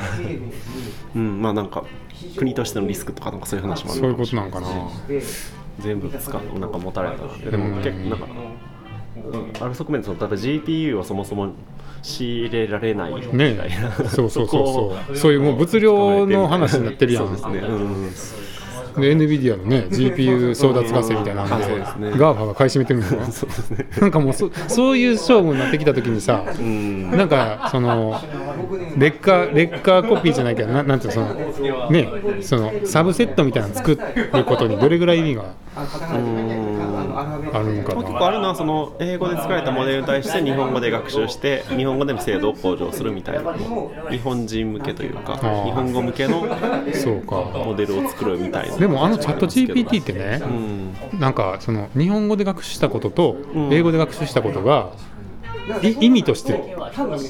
[1.15, 1.83] うん、まあなんか
[2.37, 4.67] 国としてのリスクとかなんかそういう話もあるそういうことなのかな。
[5.79, 7.23] 全部使うなんか持たれた。
[7.23, 8.27] らでもうん結構なんか、
[9.31, 11.53] うん、ある側面でその例えば GPU をそもそも
[12.03, 15.17] 仕入れられないみたいねな、そうそうそうこそう。
[15.17, 17.27] そういうもう物量の話になってるやん。
[17.27, 18.11] そうですね、うん、
[18.97, 22.09] で NVIDIA のね GPU 争奪合戦みたいなのであそうですね。
[22.11, 23.87] GAFA が買い占めてるんだよそうですね。
[23.99, 27.11] なんかもうそそういう勝負になってきた時にさうん。
[27.11, 28.19] なんかその
[28.97, 32.09] 劣化劣化コピーじゃないけどななんていうのそのね
[32.41, 35.43] そのサブセットみたいなの作ることにどれぐらい意味が？
[37.19, 43.53] あるんか結構あるのはその英語で作られたモデルに対して日本語で学習して日本語での精度を向上するみたいな。
[44.09, 45.65] 日本人向けというかー。
[45.65, 46.41] 日本語向けの
[46.93, 47.35] そうか。
[47.65, 48.77] モデルを作るみたいな。
[48.77, 51.19] でもあのチャット GPT ってね、うん。
[51.19, 53.73] なんかその日本語で学習したこととん。
[53.73, 55.12] 英語で学習したことが、い
[55.81, 56.75] 意味として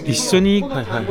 [0.05, 0.63] 一緒に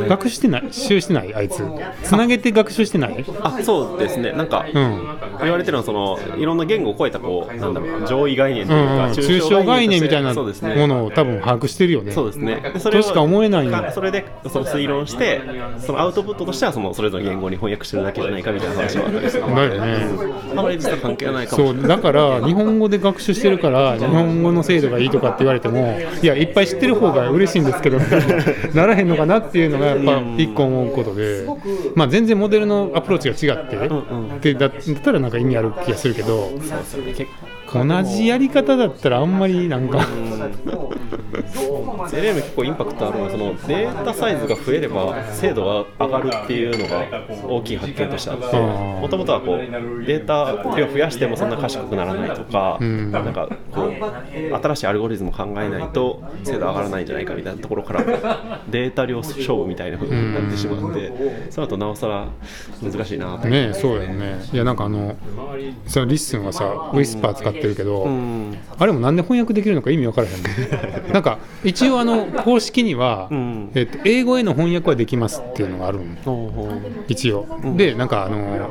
[0.08, 1.62] 学習してない、習してない、あいつ、
[2.02, 4.32] つなげて学習してない、あそうですね。
[4.32, 10.86] なんか、うん、言われてるのはそのいろんな言語を超えたこうなんだろう上位概念というか、うん、抽象概念みたいなもそうですね。
[10.86, 12.12] のを多分把握してるよね。
[12.12, 12.60] そうですね。
[12.72, 15.40] でそれをとしか思えないかそれでその推論して
[15.78, 20.06] そのアウトプットとしてはそのそれぞれの言語に翻訳してるだけじゃないかみたいな話もあったりするだよね。
[20.56, 21.82] あまり実は関係ないかもしれない。
[21.82, 27.98] そうだから日本語で学習してるから日本語の精度がいいとかって言われてもいやいっぱい知ってる方が嬉しいんですけど
[28.74, 31.46] ならへんのかなっていうのがやっぱ一個思うことで、
[31.94, 36.50] まあ、全然モデルのアプローチが違って、でだだったらなんか意味ある気がするけど
[37.72, 40.06] 同じやり方だったらあんまりなんか。
[42.08, 53.10] ゼレーム結構インパクトあるのはそのデータサイズが増えれば精度が上がるっていうのが大きい発見としてあってもともとはこうデータ量増やしてもそんな賢くならないとか、ん。
[53.10, 53.92] なんかこう
[54.62, 61.12] 新しいアルゴリズムを考えないと精度上がらないんじゃないかみたいなところからデータ量勝負みたいな風になってしまって
[61.50, 62.28] その後なおさら
[62.82, 64.42] 難しいなとねそうやね。
[64.52, 65.16] いやなんかあの
[65.86, 68.56] その LISTEN はさ Whisper 使ってるけど、うん。
[68.78, 73.70] あれもなんで翻訳できるのか意味わからへんね なんか一応あの公式には、ん。
[73.74, 76.80] えっと、英語への翻訳はできますっていうのがあるの。
[77.08, 77.46] 一応、
[77.76, 78.70] でなんかあの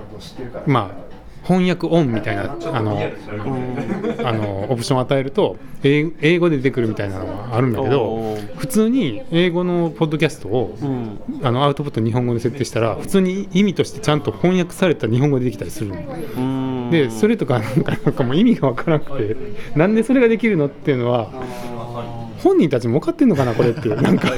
[0.66, 1.12] まあ
[1.44, 3.02] 翻訳オンみたいなあの、
[4.24, 11.20] あのオプションを与えると英英語で出てくるみたいなのがあるんだけど普通に英語のポッドキャストを、うん。
[11.44, 15.96] あのアウトプット日本語で設定したら普通に意味としてちゃんと翻訳された日本語でできたりするの。
[15.96, 16.61] うん
[16.92, 19.36] でそれとかなんかなんかもう意味がわからなくて
[19.76, 21.32] なんでそれができるのっていうのは
[22.44, 24.00] 本人たちも分かってんのかなこれっていう。
[24.02, 24.30] なんか。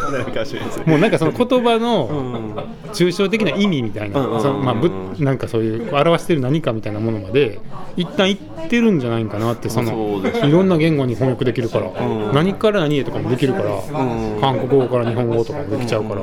[0.85, 2.93] もうなんかその言葉のうん。
[2.93, 7.59] 抽象的な意味みたいな、うんそのまあ、ぶなんかそういう表してる何かみたいなものまで
[7.97, 12.33] 一旦言ってるんじゃないかなってそのいろんな言語に翻訳できるから、ん。
[12.33, 14.39] 何から何へとかもできるから、ん。
[14.39, 16.21] 韓国語から日本語とかもできちゃうから、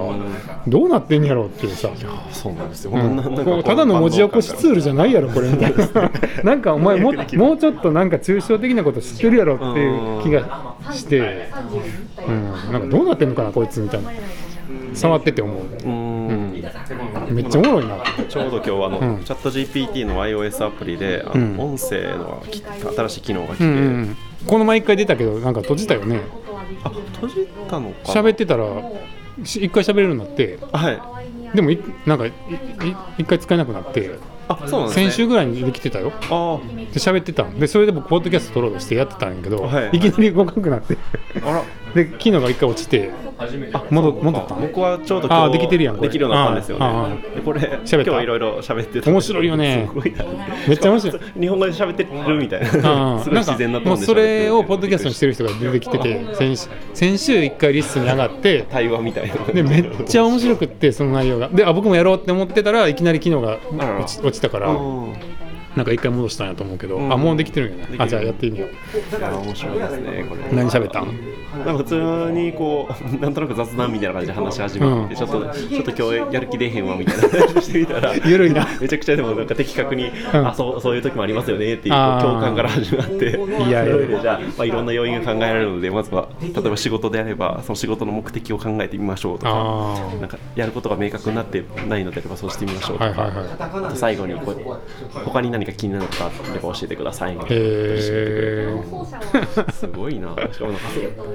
[0.69, 1.91] どうなってんやろうっていうさ。
[2.31, 2.93] そうなんですよ、
[3.65, 6.11] ただの文字起こしツールじゃないやろこれみたいな。
[6.45, 14.11] なんかお前も もうちょっとなんか抽象的なこと知ってるやろっていう気がして、うん、なんかどうなってんのかなこいつみたいな。
[14.95, 15.65] 触ってて思う。
[15.85, 16.53] うん。
[17.31, 17.97] めっちゃおもろいな。
[18.29, 19.25] ちょうど今日あの、うん。
[19.25, 21.57] チャット GPT の iOS アプリであうん。
[21.57, 24.17] の、音声のき新しい機能が来て、うんうんうん。
[24.47, 26.21] この前一回出たけどなんか閉じたよね。
[26.85, 28.65] あ閉じたのか喋ってたら
[29.45, 30.59] し一回喋れるようになって。
[30.73, 31.57] はい。
[31.57, 32.27] でもいなんか
[33.19, 34.11] 一回使えなくなって
[34.51, 35.07] あそうなんですね。
[35.07, 36.13] 先週ぐらいにできてたよ。
[36.23, 36.59] あ
[36.93, 39.97] で喋ってたんでそれで僕ポッドキャスト撮ろうとしてやってたんやけど、はい。
[39.97, 40.99] い、きなり動かなくなって。
[41.45, 41.63] あら
[41.95, 43.11] で機能が一回落ちて
[43.73, 44.61] あ戻戻ったの？
[44.61, 47.41] 僕はちょうどあできてるやんできるようになったんですよね。
[47.43, 49.89] これ今日いろいろ喋ってた面白いよね。
[50.69, 51.21] めっちゃ面白い。
[51.41, 52.69] 日本語で喋ってるみたいな。
[53.25, 59.35] すごいもうそれをポッドキャストにしてるる人が出てきてて先週先週一回リストに上がって対話みたいな。
[59.53, 61.49] でめっちゃ面白くってその内容が。
[61.49, 63.59] であ僕もやろうって思ってたらいきなり機能が
[64.01, 65.15] 落ち落ちたからうん。
[65.77, 67.13] なんか一回戻したんやと思うけど、うん。
[67.13, 67.97] あもうできてるんやね。
[67.99, 68.71] あじゃあやってみよう。
[69.47, 70.43] 面白いですねこれ。
[70.57, 71.15] 何喋ったん？
[71.57, 75.17] なんか普通にこう なんとなく雑談みたいな感じで話し始まって、うん。
[75.17, 78.67] ちょっとちょっと今日やる気出へんわみたいな話してみたらゆるいな。
[78.81, 80.11] めちゃくちゃでもなんか的確に、ん。
[80.33, 93.47] あそうそういう時もありますよねっていう共感から始まっていやいやじゃあ、まあ、いろんな要因が考えられるのでまずは例えば仕事であればその仕事の目的を考えてみましょうとかあなんかやることが明確になってないのであればそうしてみましょうとか、あはいはいはい。
[93.59, 97.63] あと最後にこう他に何か気になることあれば教えてくださいみたいな
[99.73, 100.35] すごいな。
[100.53, 100.89] しかもなんか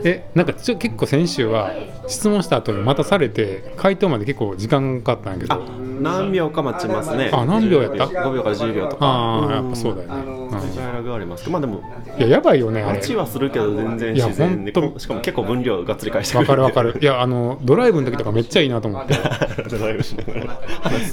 [0.06, 1.72] えなんかちょ結構先週は
[2.08, 5.85] 質問した後に待たされて回答まで結構時間かかったんやけど。
[6.02, 7.30] 何秒か待ちますね。
[7.34, 9.06] あ何秒やった？5秒から10秒とか。
[9.06, 10.96] ああやっぱそうだよね、うん。
[10.96, 11.82] ラグありますまあでも
[12.18, 12.98] いややばいよねあれ。
[12.98, 14.66] 待ちはするけど全然いや自然。
[14.66, 16.98] でしかも結構分量がっつり返してくわるかるわかる。
[17.02, 19.14] いやあのドライブの時とかめっちゃいいなと思って。
[19.70, 20.16] ドライブし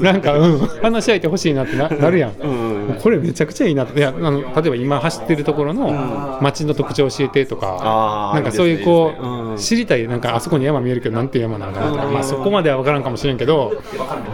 [0.00, 2.34] ななんか、うん、話し相手欲しいなってななるやん、ん
[2.88, 3.84] うんこれめちゃくちゃいいな。
[3.84, 9.12] っていやあの例えば今走ってるところの街の特徴教えてとか、なんかそういうこ
[9.56, 13.82] う知りたいなんかあそこに山見えるけどなんて山なんかなとか、まあ、そこまでは分からんかもしれんけど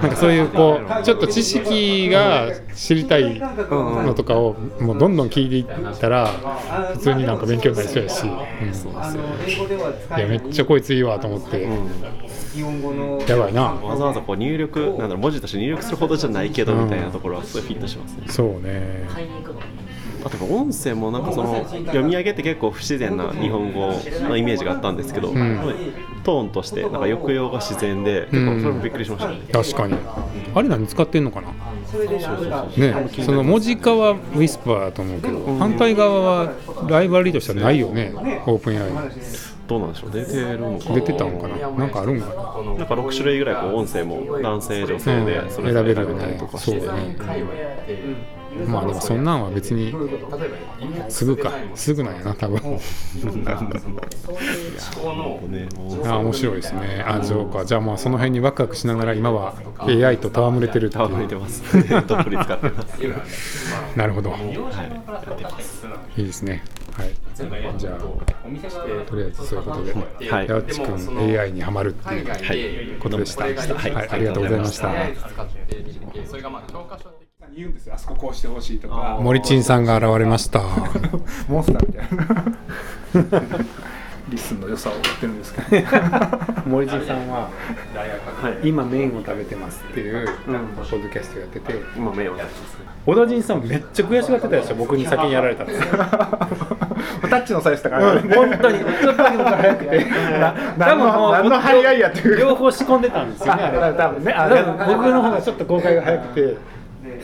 [0.02, 6.28] なんかそういうこうちょっと知識が知りたいのとかをもうどんどん聞いていったら
[6.94, 8.32] 普通になんか勉強になりそうやし、うん。
[9.46, 11.66] 英語では使いやめっちゃこいついいわと思って、
[12.54, 18.24] 日本語のやばいなわざわざこう入力なんだろう文字として入力するほどじゃないけどみたいなところはすごいフィットしますね。
[18.28, 19.06] そうね。
[19.12, 19.57] 買いに行くのにあ
[20.28, 23.92] あと音声もなんかその読み上げって結構不自然な日本語
[24.28, 25.60] のイメージがあったんですけど、ん。
[26.24, 29.94] トーンとしてなんか抑揚が自然で結構それもびっくりしましたね、確かに。
[30.54, 31.48] あれ何使ってんのかな？
[32.76, 33.08] ね。
[33.24, 36.52] その文字化はウィスパーだと思うけど反対側は
[36.86, 38.12] ライバラリーとしてはないよね
[38.46, 38.90] オープン AI
[39.66, 40.10] どうなんでしょう？
[40.10, 40.94] 出てるのかな？
[40.96, 41.70] 出てたのかな？
[41.70, 42.34] なんかあるんかな？
[42.34, 49.94] なんか6種類ぐらいこう音声も男性女性でそれ選べたりとかして、うん選べるねまあでもそんなんは別に
[51.08, 51.52] すぐか。
[51.74, 52.58] すぐなんやな多分。
[56.06, 57.04] あ面白いですね。
[57.06, 57.64] あそうか。
[57.64, 61.04] じゃあまあその辺にワクワクしながら今は AI と戯れてるっていう。
[61.04, 61.62] 戯れてます。
[63.96, 64.30] なるほど。
[64.30, 64.42] はい。
[66.20, 66.62] いいですね。
[66.96, 67.10] はい。
[67.78, 67.96] じゃあ
[69.04, 69.92] とりあえずそういうことで。
[70.30, 70.48] はい。
[70.48, 72.40] 八内君 AI にはまるっていうはい。
[72.98, 73.44] ことでした。
[73.44, 74.08] はい、はい。
[74.10, 74.92] ありがとうございました。
[77.56, 77.94] 言うんですよ。
[77.94, 79.18] あそここうしてほしいとか。
[79.20, 80.60] morichinさんが現れました。
[81.48, 83.58] モンスターみたいな。
[84.28, 85.86] LISTEN の良さを言ってるんですけど。
[86.66, 87.48] morichinさんは、
[88.62, 94.74] 今麺を食べてますっていうポッドキャストやってて、今目を出します小田陣さんめっちゃ悔しがってたでしょ。
[94.74, 95.86] 僕に先にやられたんですよ。
[97.30, 100.06] タッチのサイズとか、ね本当にちょっとだけ僕早くて、
[100.76, 102.36] 何の何の張り合いやっていう。
[102.36, 103.62] 両方仕込んでたんですよね。
[103.62, 103.96] あれ。
[103.96, 104.32] 多分ね。
[104.32, 106.56] あ多分僕の方がちょっと公開が早くて、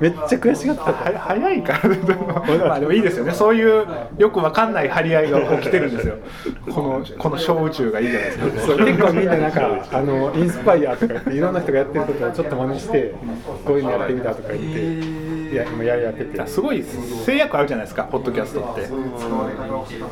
[0.00, 0.92] めっちゃ悔しがってた。
[0.92, 1.88] は早いから
[2.68, 3.32] まあでもいいですよね。
[3.32, 3.86] そういう
[4.18, 6.14] よくわかんない張り合いが起きてるんですよ。
[6.72, 8.66] このこの小宇宙がいいじゃないですか。
[8.66, 13.14] そう結構みんななんかあのインスパイアとか言っていろんな人がやってることをちょっと真似して
[13.64, 16.46] こういうのやってみたとか言っていや今やりやってて。
[16.46, 16.84] すごい
[17.24, 18.88] 制約あるじゃないですかポッドキャストって。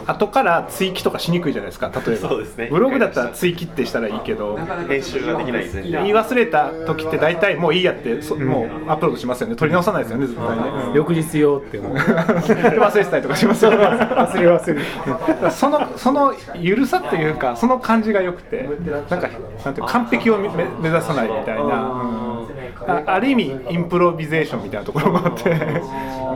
[0.06, 2.28] 後から追記とかしにくいじゃないですか例えば。
[2.28, 2.68] そうですね。
[2.70, 5.68] ブログだったら追記ってしたらいいけど編集ができないで。
[5.68, 9.56] すね言い忘れた時って大体もういいやってそもうアップロードしますよね。
[9.56, 10.62] 取り直さないですよね絶対ね。
[10.94, 11.94] 翌日用って思う。
[11.94, 12.00] で
[12.80, 13.64] 忘れてたりとかします。
[13.64, 19.28] よね忘れ忘れだからそのそのゆるさっていうかその感じが良くてなんか
[19.64, 22.45] なんて完璧を目目指さないみたいな、うん
[22.86, 25.82] あある意味インプロビゼーションみたいなところもあって。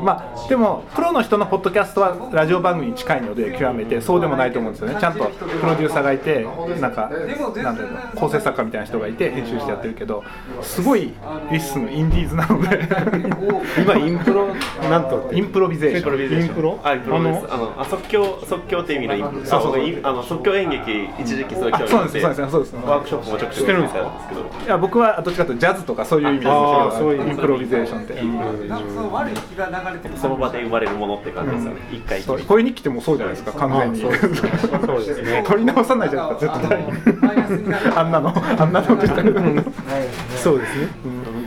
[0.02, 4.00] まあでもプロの人のポッドキャストはラジオ番組に近いので極めて。
[4.00, 4.96] そうでもないと思うんですよね。
[4.98, 6.46] ちゃんとプロデューサーがいて
[6.80, 7.10] なんか
[7.62, 10.24] なんだろう構成作家みたいな人がいて編集してやってるけど
[10.62, 11.12] すごい
[11.50, 12.80] LISTEN のインディーズなので。
[13.80, 14.48] 今インプロ
[14.88, 16.42] なんとインプロビゼーション。
[16.42, 16.78] インプロ？
[16.82, 17.46] あインプロです。
[17.50, 19.44] あのあ即興即興っていう意味のインプロ。
[19.44, 20.00] そうそうそう。
[20.02, 21.92] あの即興演劇一時期そうあってです。
[21.92, 22.50] そうです。
[22.50, 22.76] そうです。
[22.76, 24.06] ワークショップもちょくちょくしてるんですけど。
[24.66, 28.14] いや僕はどっちかというとジャズとかそういう意味ですけあどーそういうインプロビゼーションって、
[28.68, 30.16] なんかその悪い気が流れてる。
[30.16, 32.26] その場で生まれるものって感じですよね一回きり。
[32.26, 34.00] そう声日記ってもうそうじゃないですか完全に。
[34.00, 34.12] そう
[35.44, 36.68] 取り直さないじゃないですか絶
[37.70, 37.92] 対。
[37.96, 38.32] あんなの。
[38.34, 40.88] あんなのそうですね。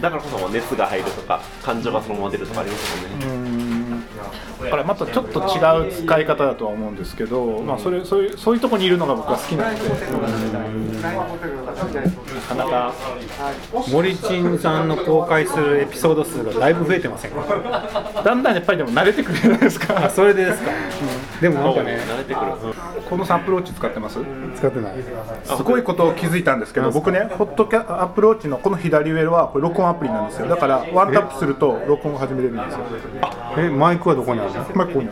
[0.01, 4.03] だからこそ熱が入るとか感情がそのまま出るとかありますもんね。
[4.17, 4.23] だ
[4.69, 9.83] からまたちょっと違う使い方だとは思うんですけど、まあ、それそういうそういうところにいるのが僕は好きなので。
[11.03, 11.11] な
[12.47, 12.93] かなか
[13.91, 18.23] 森珍さんの公開するエピソード数がだいぶ増えてませんか？
[18.23, 20.71] だんだんやっぱりでも慣れてくるじゃないですあかそれでですか、
[21.41, 22.51] でもなんかね慣れてくる、
[23.09, 24.19] このサンプルウォッチ使ってます？
[24.55, 24.95] 使ってない。
[25.43, 30.47] すごいことを気づいたんですけど僕ねホットキャアップローチのこの左上はこれ録音アプリなんですよ。
[30.47, 32.85] だからワンタップすると録音を始めれるんですよ。
[33.57, 35.09] えマイクはどこにあるのまあここに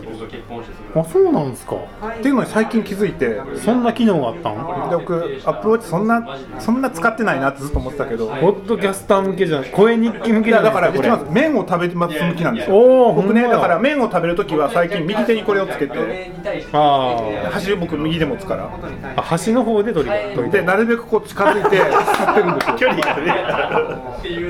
[0.93, 1.75] あそうなんですか。
[1.75, 8.27] っていうのに最近気づいてそんな機能があったんで僕アップローチそんなそんな使ってないなってずっと思ってたけど。
[8.27, 13.13] ポッドキャスター向けじゃない声日記向けじゃいやだからないですかこれ一番麺を食べます向きなんですよ。
[13.13, 16.31] 僕ねだから麺を食べるときは最近右手にこれをつけて
[16.73, 17.17] あ
[17.51, 18.69] 箸僕右で持つから。
[18.69, 22.75] ーあ端の方で取り取りでなるべくこう近づいて吸ってるんですよ。
[22.77, 24.43] 距離がねってい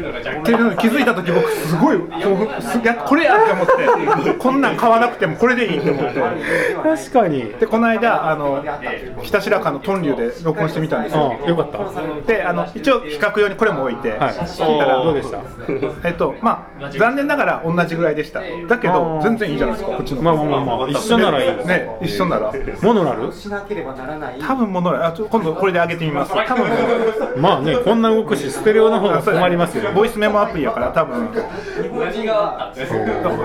[0.56, 2.06] うのに気づいた時僕すごいこ
[2.58, 3.72] うすやこれやって思って。
[4.38, 6.20] こんなん買わなくてもこれでいいって思って
[6.84, 7.46] 確かに。
[7.60, 8.64] でこの間あの
[9.24, 11.38] 北白川のトンリュで録音してみたんですよ。
[11.46, 11.80] あよかった。
[12.28, 14.34] であの一応比較用にこれも置いて、はい。
[14.34, 15.40] 聞いたらどうでした？
[16.08, 18.42] えっとまあ残念ながら同じぐらいでした。
[18.68, 21.68] だけど全然いいじゃないですかこっちのまあまあまあまあ一緒ならいい。
[21.68, 22.54] ね一緒なら。
[22.82, 24.40] モノラルしなければならない。
[24.40, 26.32] 多分ものあちょ今度これで上げてみます。
[26.34, 31.30] 多 分まあねこんな動くしステレオの方が困りますよボイスメモアプリやから多分。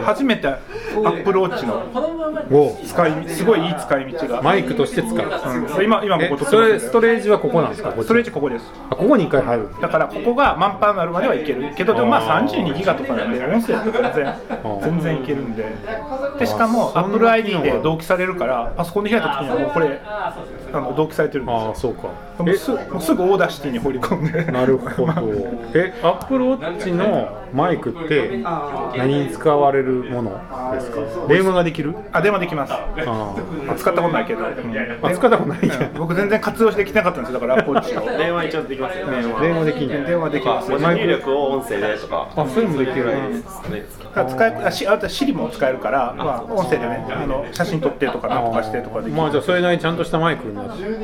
[0.04, 1.76] 初めて Apple Watch の。
[2.50, 5.16] お使いすごいいい使い道が、マイクとして使う。
[5.16, 5.84] うん。
[5.84, 7.92] 今今えここそれストレージはここなんですか？
[7.98, 8.64] ストレージここです。
[8.90, 9.88] あここに一回入るだ。
[9.88, 11.74] からここがパンパンになるまではいける。
[11.76, 14.36] けどでもまあ32ギガとかなんで音声だと全然
[14.82, 15.64] 全然いけるんで。
[16.38, 20.00] でしかも AppleID で同期されるからパソコンで開いた時にはもうこれ
[20.72, 21.58] あの同期されてるんですよ。
[21.68, 22.08] ああそうか。
[22.38, 24.44] もうすもうすぐ Audacity に放り込んで。
[24.52, 25.12] なるほど。
[25.74, 28.42] えアップルウォッチのマイクって
[28.96, 30.30] 何に使われるもの
[30.74, 31.00] ですか？
[31.28, 31.94] 電話ができる？
[32.12, 32.72] あ電話できます。
[32.72, 32.86] あ
[33.68, 34.46] あ使ったことないけど、うん。
[35.02, 35.68] あ使ったことない。
[35.68, 35.94] やん。
[35.94, 37.40] 僕全然活用してきてなかったんですよ。
[37.40, 37.96] だからアップルウォッチ。
[37.96, 39.22] を電話一応できますよね。
[39.22, 39.64] 電話。
[39.64, 40.70] できんね電話できます。
[40.70, 42.28] 文字入力を音声でとか。
[42.36, 43.06] あそういうのできる。
[44.14, 49.12] だ使えあしあと Siri も使えるから、まあ、音声でねあの写真撮ってとかなんとかしてとかできる。
[49.16, 50.46] まあじゃあそれなりにちゃんとしたマイク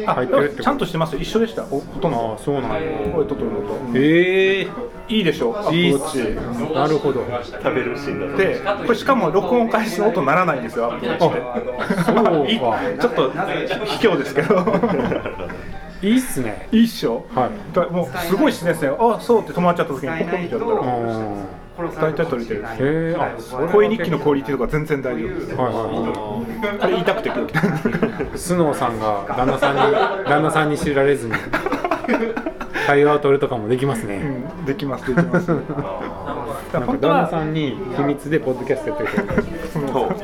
[0.07, 0.62] あ入ってるってこと？
[0.62, 1.14] ちゃんとしてます？
[1.14, 1.62] よ一緒でした？
[1.62, 2.76] ほほとんあどあそうなんだ
[3.12, 3.61] これ撮ってるの。
[3.61, 4.68] とええ
[5.09, 5.57] いいでしょ？
[5.59, 7.24] アップルいいなるほど。
[7.44, 13.30] 食べるシーンだでこれしかも録音開始の音ならないんですよアップルウォッチってそう。
[13.32, 14.64] かいちょっと卑怯ですけど。
[16.03, 16.68] いいっすね。
[16.72, 17.24] いいっしょ？
[17.34, 17.50] はい。
[17.74, 21.46] だもうすごい自然ですねあそうって止まっちゃった時にポコンってやったうらん
[21.76, 22.62] 大体撮れてる。
[22.62, 25.54] へえあそれ声日記のクオリティとか全然大丈夫です。
[25.54, 27.46] はいはこれ言いたくて今
[28.32, 29.80] 日スノーさんが旦那さんに
[30.28, 31.34] 旦那さんに知られずに
[32.86, 34.16] 会話を取るとかもできますね、
[34.58, 34.64] うん。
[34.66, 35.48] できますできます。
[36.72, 39.10] なんか旦那さんに秘密でポッドキャストやってる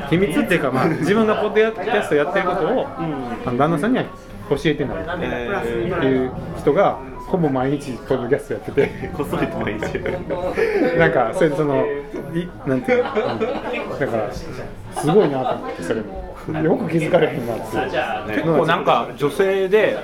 [0.09, 2.87] 秘密っていうか、まあ、自分がポッドキャストやってることを、
[3.45, 4.05] あの旦那さんには
[4.49, 4.97] 教えてない。
[4.97, 6.97] っていう人が
[7.29, 9.09] ほぼ毎日ポッドキャストやってて。
[9.13, 9.99] こっそりと毎日
[10.97, 11.85] なんかそれでその
[12.33, 13.39] いなんていうの、うん。
[13.99, 16.29] だからすごいなと思ってそれも。
[16.63, 19.99] よく気づかれへんなって結構なんか女性で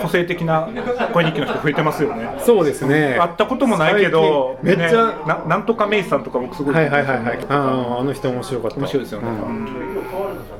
[0.00, 0.68] 個性的な
[1.12, 2.36] 声日記の人増えてますよね。
[2.44, 3.16] そうですね。
[3.18, 7.38] 会ったこともないけどめっちゃ、ねななんとかメイさんとか僕すごいはいはいはいはい。
[7.48, 8.76] あーあの人面白かった。
[8.76, 9.28] 面白いですよね。
[9.28, 9.66] うん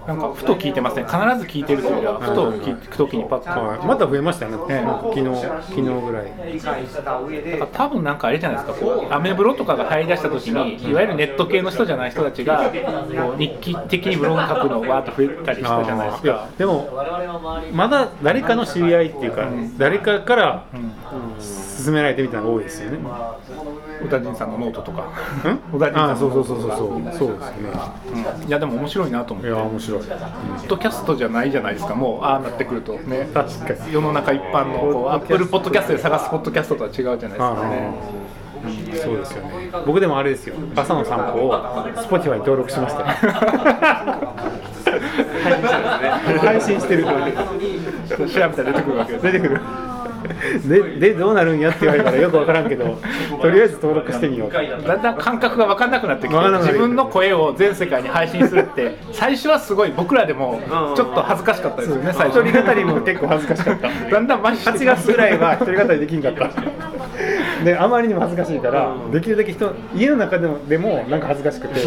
[0.06, 3.48] なんかふと聞いてますね必ず聞いてるというよりはふと聞く時にパッと。
[3.48, 3.86] はい。
[3.86, 6.60] また増えましたよね、ええ昨日昨日ぐらい。
[7.50, 8.86] だから多分なんかあれじゃないですか。
[8.86, 16.48] こうアメブロとかが入り出した時にいわゆるネット系の人じゃない人たちがこう日記的にブログ書くのがわーっと増えたりしたじゃないですか。
[16.56, 16.88] でも
[17.72, 19.48] まだ誰かの知り合いっていうか、
[19.78, 20.64] 誰かから
[21.84, 22.98] 勧められてみたいなのが多いですよね。
[24.06, 25.12] 宇多人さんのノートとか。
[25.44, 25.76] うん？
[25.76, 26.70] 宇多人さんそうそうそうそう。
[26.70, 27.38] そうそうですよね。
[28.42, 28.48] うん。
[28.48, 29.50] いやでも面白いなと思って。
[29.50, 30.00] いや面白い。
[30.00, 31.94] ポッドキャストじゃないじゃないですか。
[31.94, 32.94] もうああなってくると。
[32.94, 33.28] ね。
[33.34, 33.92] 確かに。
[33.92, 37.54] 世の中一般のこうアップルポッドキャストで探すポッドキャストとは違うじゃないですか。
[37.68, 37.94] ね。
[38.64, 38.72] うん。
[38.96, 39.70] そうですよね。
[39.86, 40.54] 僕でもあれですよ。
[40.74, 43.00] 朝の散歩を Spotify に登録しました。
[43.02, 43.06] よ。
[46.40, 47.04] 配信してる。
[47.04, 49.22] 調べたら出てくるわけです。
[49.24, 49.60] 出てくる。
[50.68, 50.82] で
[51.12, 52.98] でどうなるんやって言われたらよくわからんけど、
[53.40, 54.52] とりあえず登録してみよう。
[54.52, 60.60] だんだん感覚が分かんなくなってきて自分の声を全世界に配信するって 最初はすごい僕らでも
[60.94, 62.40] ちょっと恥ずかしかったですよね最初。
[62.40, 64.10] 一人語りも結構恥ずかしかった。
[64.10, 66.50] だんだん麻痺して8月ぐらいは一人語りできんかった。
[67.64, 71.80] であまりにも恥ずかしいから、できるだけ人家の中でもでもなんか恥ずかしくて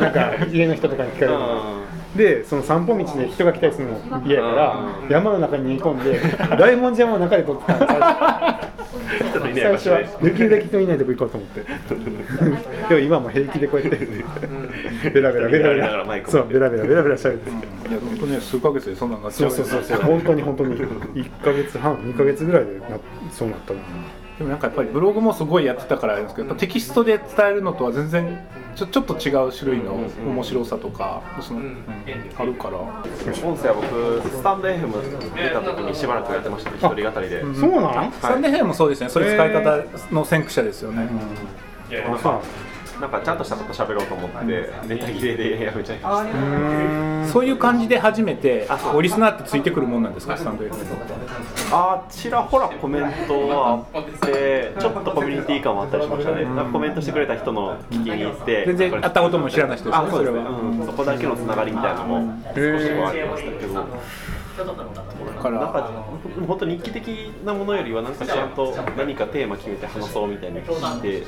[0.00, 1.32] なんか家の人とかに聞かれる。
[1.32, 7.86] のでその散歩道で人が来たりするの嫌やから山の中に逃げ込んで大文字山の中で撮ってたの
[9.52, 11.64] 最初最初はできるだけ人いないとこ行こうと思って。
[12.88, 13.98] でも今も平気でこうやって
[15.10, 16.22] ベラベラベラベラ。
[16.26, 17.50] そうベラベラベラベラしゃべって。
[17.50, 17.52] い
[17.92, 20.00] や本当ね数ヶ月でそんなのなっちゃそううそうそうそう。
[20.02, 22.98] 本当に本当に1か月半2か月ぐらいでな
[23.30, 23.80] そうなったの
[24.38, 28.38] でもなんかやっぱりブログもすごいやってたからあれですけどテキストで伝えるのとは全然
[28.74, 31.76] ちょちょっと違う種類の面白さとかその、うん。
[32.36, 32.78] あるから。
[32.78, 36.76] 音声は僕スタンド FM 出た時にしばらくやってましたね。
[36.78, 37.42] 一人語りで。
[37.54, 38.12] そうなん？
[38.12, 39.08] スタンデーもそうですね。
[39.08, 41.08] そういう使い方の先駆者ですよね、
[41.90, 42.42] あそうなん
[43.08, 44.44] かちゃんとしたこと喋ろうと思って
[44.86, 47.32] ネタ切れでやめちゃいました。
[47.32, 50.72] そういう感じで初めてこうリスナーってついてくるもんなんですかスタンド FM
[51.72, 56.44] あちらほらコメントはあってちょっとコミュニティ感もあったりしましたね。
[56.44, 60.42] なんかコメントしてくれた人の聞きに行って全然会ったことも知らない人ですよねあそうですね。
[60.42, 60.60] それは。
[60.60, 60.86] うん。
[60.86, 63.86] そこだけのつながりみたいなのも少しはありましたけど
[64.56, 65.58] だから。
[65.60, 65.90] なんか
[66.46, 67.08] 本当日記的
[67.44, 71.26] なものよりはなんかちゃんと何かテーマ決めて話そうみたいに聞いて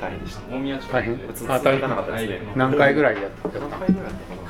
[0.00, 0.92] 大変でした。
[0.92, 1.14] 大変
[1.48, 1.80] あ大い。
[1.80, 4.45] かなか変ったですね何回ぐらいやった何回ぐらいやったかな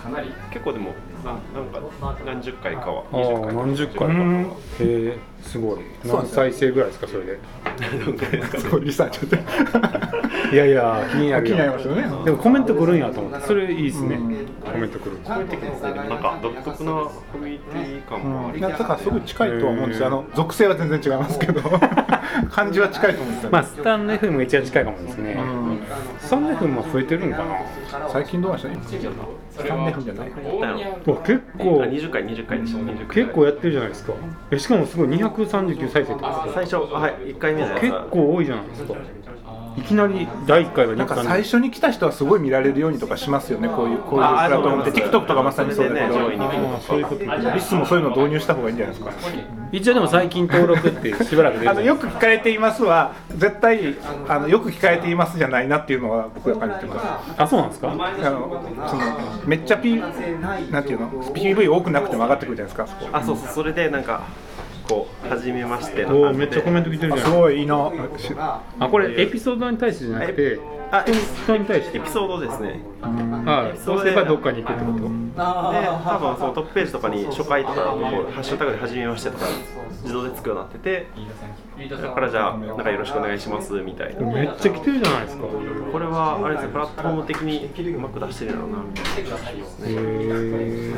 [0.50, 0.92] 結構でも
[1.24, 1.80] ななんか
[2.24, 4.42] 何十回かはああ何十回かうん。
[4.44, 4.46] へ
[4.80, 5.78] えすごい。
[6.04, 7.38] 何再生ぐらいですかそれで？
[8.58, 10.52] すごいリサーチやって。
[10.54, 12.02] いやいや気になる気になりますよね。
[12.24, 13.46] でもコメント来るんやと思って。
[13.46, 14.18] それいいですね。
[14.64, 15.46] コメント来るなん
[16.18, 20.06] か独特なコミュニティ感もありだからすごい近いとは思うんですよ。
[20.06, 21.60] あの属性は全然違いますけど。
[22.50, 25.32] 感じは近いと思うんですよ、ねまあスタンド FM が一番近いかもですね。
[25.38, 25.78] うん。
[26.18, 27.44] スタンド FM も増えてるんかな。
[28.08, 29.10] 最近どうなんでした？
[29.56, 30.30] スタンデー FM じゃない？
[30.30, 31.82] 結構。
[31.82, 32.78] あ20回20回でした。
[32.78, 33.16] 20回。
[33.24, 34.12] 結構やってるじゃないですか。
[34.50, 36.48] えしかもすごい239再生とか？
[36.54, 38.94] 最初はい1回目結構多いじゃないですか
[39.76, 43.68] いきなり第1回はなんか最初に来た人はすごい見られるようにとかしますよね。
[43.68, 45.02] こういうこういうプラットフォームって。
[45.02, 47.24] TikTok とかまさにそうだけど、それでねそういうこと
[47.54, 49.12] リスもそういうの導入した方がいいんじゃないですか。
[49.72, 53.96] 一応でも最近登録ってしばらくあのよく聞かれていますは絶対
[54.28, 57.42] あのよく聞かれていますじゃないなっていうのは僕は感じてます。
[57.42, 57.90] あそうなんですか？
[57.92, 59.02] あのその
[59.44, 63.48] めっちゃ P なんていうの？PV 多くなくても上がってくるじゃないですかあそうそう。
[63.52, 64.22] それでなんか
[64.88, 66.44] こう初めましておの感じで。
[66.44, 67.32] おめっちゃコメント来てるじゃん。
[67.32, 67.90] ごいいいな。
[68.18, 70.60] しあこれエピソードに対してじゃなくて
[70.90, 71.98] あエピ人に対して？
[71.98, 72.80] エピソードですね。
[73.02, 74.98] あそうすればどっかに行くってこと？
[74.98, 75.04] で
[75.36, 79.46] 多分そのトップページとかに初回とかこうハッシュタグで初めましてとか
[80.02, 81.06] 自動でつくようになってて
[81.90, 84.26] だからじゃあなんかよろしくお願いしますみたいな。
[84.32, 85.44] めっちゃ来てるじゃないですか。
[85.92, 89.44] これはあれですねプラットフォーム的にうまく出してるだろうなみたいなフ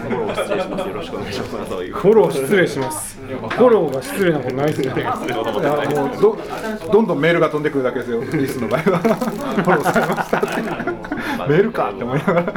[0.09, 1.71] ォロー失礼しますよろしくお願いします。
[1.71, 3.19] そういうフォロー失礼します。
[3.19, 5.03] フォローが失礼なことないですよね。
[5.03, 6.39] いやもうど
[6.93, 8.23] どんどんメールが飛んでくるだけですよ。
[8.23, 8.99] リスの場合は。
[8.99, 11.08] フォローされましたって
[11.49, 12.53] メールかって思いながら。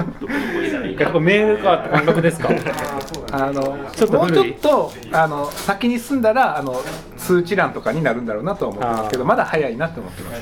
[0.99, 2.49] やっぱメールかって感覚ですか？
[3.31, 6.81] あのちょっともうちょっとあの先に進んだらあの
[7.17, 10.41] 通知欄とかになるんだろうなとは思ってますけどまだ早いなって思ってます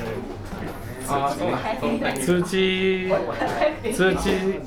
[2.24, 3.12] 通知
[3.94, 4.60] 通知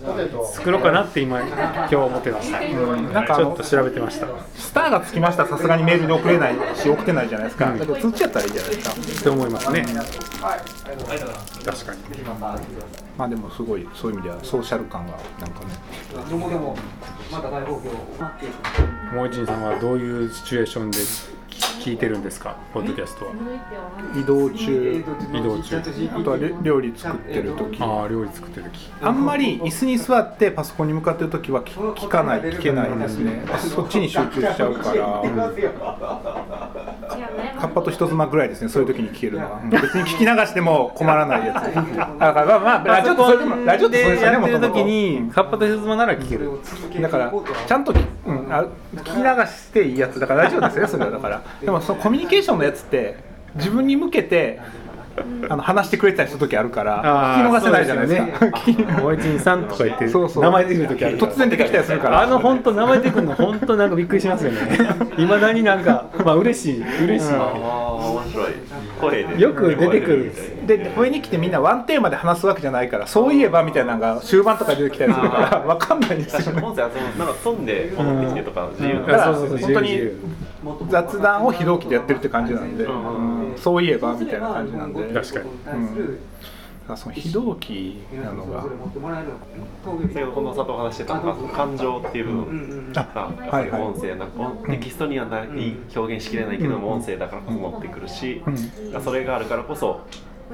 [0.53, 4.25] 作ろうかなって今今日思ってました、なんかあのちょっと調べてました。
[4.25, 5.43] っスターがつきました。
[5.43, 8.95] らさすがにメールで送れないし送ってないじゃないですか、だけど通知やったらいいじゃないですか。
[9.23, 9.83] て思いますね。
[9.83, 9.95] 確
[11.85, 11.99] かに。
[13.17, 15.67] まあでもすごいそういう意味ではソーシャル感がなんかね。
[19.13, 20.97] もう一さんはどういうシチュエーションで
[21.83, 22.55] 聞いてるんですか？
[22.73, 23.33] ポッドキャストは。
[24.15, 25.03] 移動中。
[25.33, 25.77] 移動中。
[25.77, 25.81] あ
[26.23, 27.81] とは料料理作ってる時。
[27.81, 28.91] ああ料理作ってる時。
[29.01, 35.21] あんまり椅子に座ってパソコンに向かってる時は聞聞かない聞けないですねそっちに集中しちゃうから
[37.59, 39.69] カッパと人妻ぐらいですねそういう時に聞けるのは、うん。
[39.69, 41.75] 別に聞き流しても困らないやつ。
[41.75, 46.59] だからまあまあラジオってそれでもラジオでやってる時にカッパとヘズマなら聞ける。
[47.01, 47.33] だから
[47.67, 50.19] ちゃんとき、うん、あ聞き流していいやつ。
[50.19, 51.11] だからラジオですよそれは。
[51.11, 51.41] だから。
[51.61, 53.17] でもそのコミュニケーションのやつって
[53.55, 54.59] 自分に向けて
[55.49, 57.03] あの話してくれてたりする時あるから
[57.37, 58.45] 聞き逃せないじゃないですか。
[58.57, 60.43] 聞きもう一さんとか言ってそうそう。
[60.43, 62.21] 名前出てくる時ある突然出てきたりするから。
[62.21, 64.59] あの本当名前出てくるの本当なんかびっくりしますよね。
[65.17, 67.05] いまだになんかまあ嬉しい。
[67.05, 68.53] 嬉しい、ああ面白い。
[68.99, 69.41] 声で。
[69.41, 70.31] よく出てくる
[70.65, 76.45] で上に来てみんなワンテーマで話すわけじゃないからそういえばみたいなのが終盤とか出てきたりするから分かんないんですよね。
[76.45, 80.11] 確かに音声はそのなんか飛んで戻ってきてとか自由だから本当に
[80.89, 85.13] 雑談を非同期でやってるって感じなんで、うんそういえばみたいな感じなんで。
[85.13, 85.49] 確かに。
[86.89, 88.63] うん、その非同期なのが。
[88.63, 92.91] 先ほどこの佐藤話してたのが感情っていう部分。
[92.93, 93.81] があやっぱりはいはい。
[93.81, 95.47] 音声なんかテキストにはない
[95.95, 98.41] 表現しきれないけども音声だからこそ乗ってくるし
[99.03, 100.01] それがあるからこそ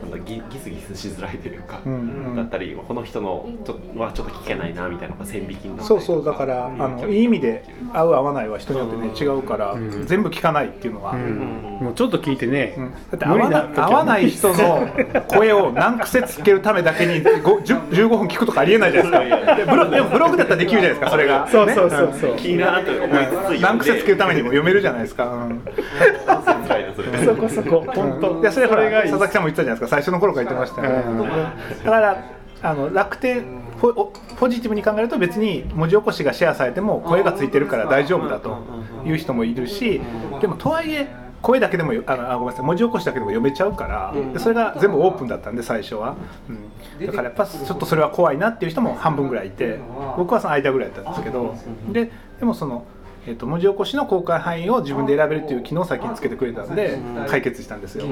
[0.02, 1.98] なんだギギスギスしづらいというかうんう
[2.34, 2.36] ん。
[2.36, 10.06] だったりこの人のちょはちょっと聞けないなみたいなのが線引きになったりそうそうだからあのいい意味で合う合わないは人によってね違うから、ん。
[10.06, 12.92] 全部聞かないっていうのは、もうちょっと聞いてね、うん。
[12.92, 14.88] だって合わな合わない人の
[15.28, 19.56] 声を何癖つけるためだけに5 10 15分聞くとかありえないじゃないですか。
[19.56, 21.48] でブロでもブログだったらできるじゃないですかそれが。
[21.48, 25.48] そうそうそうそう、いいなと思いつつ何癖つけるためにも読めるじゃないですか、
[26.96, 27.26] それ。
[27.26, 27.86] そこそこ。
[27.94, 29.88] 本当、いやそれ佐々木さんも言ってたじゃないですか。
[29.88, 30.86] 最初の頃から言ってました。
[30.86, 31.84] よね、うん。
[31.84, 32.24] だから
[32.62, 38.58] あの楽天ポおポジティブに考えると別に文字起こしがシェアされても声がついてるから大丈夫だと
[39.06, 40.02] いう人もいるし
[40.42, 41.08] でもとはいえ
[41.42, 42.66] 声だけでもよあのあごめんなさい。
[42.66, 46.18] 文字起こしだけでも読めちゃうから、でそれが全部オープンだったんで最初は、
[46.50, 49.80] うん、だからやっぱちょっとそれは怖いなっていう人も半分ぐらいいて
[50.18, 51.56] 僕はその間ぐらいだったんですけど。
[51.94, 52.84] ででもその。
[53.30, 58.06] えー、と文字起こしの公開範囲を自分で選べるっていう機能を先につけてくれたんで解決したんですよ、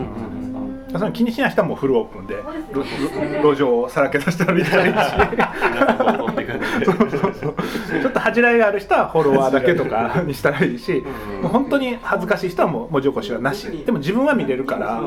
[0.92, 2.36] その気にしない人はもうフルオープンで
[3.42, 4.94] 路上をさらけ出し て歩いたらいい
[8.02, 11.04] ちょっと恥じらいがある人はフォロワーだけとか にしたらいいし
[11.42, 13.68] もう本当に恥ずかしい人はもう文字起こしはなし。
[13.86, 15.02] でも自分は見れるから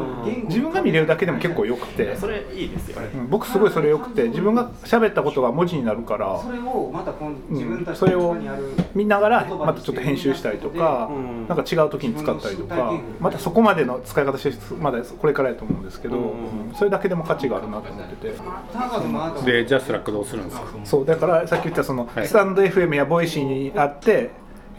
[0.48, 2.16] 自分が見れるだけでも結構よくて。
[2.16, 3.08] それいいですよね。
[3.14, 8.62] うん僕すごいそれよくて自分が喋ったことが文字になるからそれをまたこの自分たちそれをにある
[8.94, 11.46] 見ながらまたちょっと編集したりとかうん。
[11.48, 16.74] なんか違う時に使ったりとかまたそこまでの使い方してまだこれからやと思うんですけどうん。
[16.74, 19.50] それだけでも価値があるなと思ってて。
[19.52, 20.66] でJASRAC どうするんですか？
[20.84, 22.26] そうだからさっき言ったその、はい。
[22.26, 24.30] stand.fm や Voicy にあって、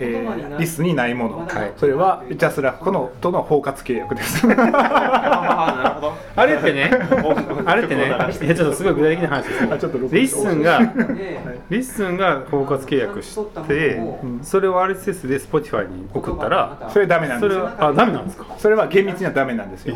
[0.01, 1.71] えー LISTEN にないもの、はい。
[1.77, 4.45] それは JASRAC のとの包括契約です。
[4.49, 6.13] あなるほど。
[6.35, 6.91] あれってね
[7.65, 9.59] あれってねいやちょっとすごい具体的な話です。
[9.59, 10.79] けどあちょっと録音 LISTEN が
[11.69, 13.37] LISTEN が包括契約し
[13.67, 14.01] て
[14.41, 18.45] それを RSS で Spotify に送ったらそれダメなんですあダメなんですか？
[18.57, 19.95] それは厳密にはダメなんですよ。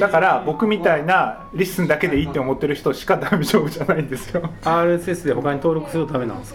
[0.00, 4.42] だから僕みたいな LISTEN だけでいいって思ってる人しか大丈夫じゃないんですよ。
[4.64, 6.54] RSS で他に登録するとダメなんです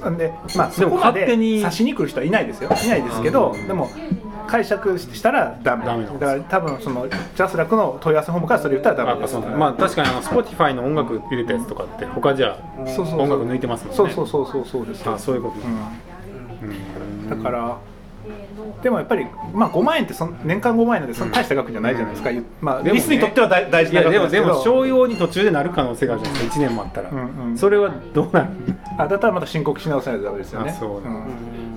[0.00, 0.10] か？
[0.10, 2.70] でまあでもそこまで勝手に刺しに来る人はいないですよ。
[2.70, 3.90] いないですけどでも
[4.46, 5.84] 解釈したらダメ。
[5.84, 9.38] ダメだから多分その JASRAC の問い合わせフォームからそれ言ったらダメです。
[9.38, 12.86] まあ確かにあの Spotify の音楽入れたやつとかって他じゃ音
[13.28, 13.96] 楽抜いてますもんね。
[13.96, 15.08] そうそうそうそうそうです。
[15.08, 15.56] あそういうこと
[16.62, 17.30] うん。
[17.30, 17.78] だから
[18.82, 22.30] でもやっぱり、まあ、5万円ってそん年間5万円なんでそんな大した額じゃないじゃないですか、
[22.60, 24.46] まあ、でもねリスにとっては大大事な額ですけど。
[24.46, 26.64] でも商用に途中でなる可能性があるじゃないですか。
[26.64, 27.58] 1年もあったら、うんうん。
[27.58, 28.48] それはどうなる？
[28.98, 30.70] あだったらまた申告し直さないとダメですよね。
[30.70, 30.98] あそう。
[30.98, 31.71] うん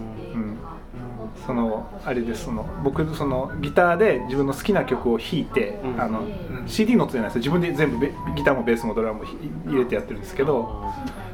[1.45, 6.23] そのあれですその僕そのギターで自分の好きな曲を弾いて、あの
[6.65, 7.39] CD ノートじゃないですよ。
[7.39, 9.37] 自分で全部ベギターもベースもドラムもひ
[9.67, 10.91] 入れてやってるんですけど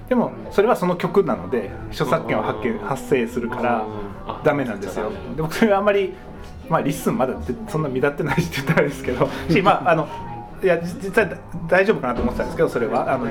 [0.09, 3.87] でもそれはその曲なので著作権は発見発生するから
[4.43, 5.11] ダメなんですよ。
[5.35, 6.13] で僕それはあんまり
[6.67, 10.07] まあ LISTEN まだぜそんな目立ってないしって言ったらあれですけど しまああの
[10.63, 11.27] いや実際
[11.67, 13.11] 大丈夫かなと思ってたんですけどそれは。
[13.13, 13.29] あの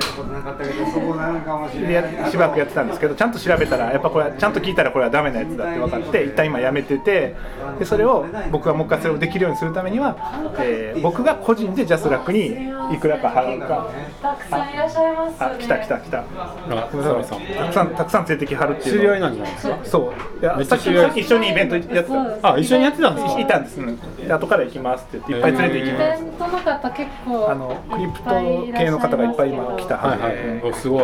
[2.29, 7.35] しばらくやってたんですけどちゃんと調べたらやっぱこれはちゃんと聞いたらこれはダメなやつだって分かって一旦今やめてて
[7.79, 10.15] でそれを僕がもう一回それをできるようにするためには、
[10.59, 12.47] えー僕が個人で JASRAC に
[12.93, 13.89] いくらか払うか。
[14.21, 15.37] たくさんいらっしゃいます、ね。
[15.39, 16.19] あ来た来た来た。
[16.19, 16.25] あ
[16.69, 20.39] たくさんたくさん連れてきはるっていうの知り合いなんじゃないですかそう。
[20.41, 22.03] いやさっき一緒にイベントやって
[22.41, 22.53] た。
[22.53, 23.39] あ一緒にやってたんですか？
[23.39, 23.97] いたんです、うん
[24.27, 26.21] で後から行きますって言っていっぱい連れて行きます。
[26.21, 28.23] イベントの方結構あのクリプト
[28.77, 30.61] 系の方がいっぱい今来たはいはい。
[30.69, 31.03] おすごい。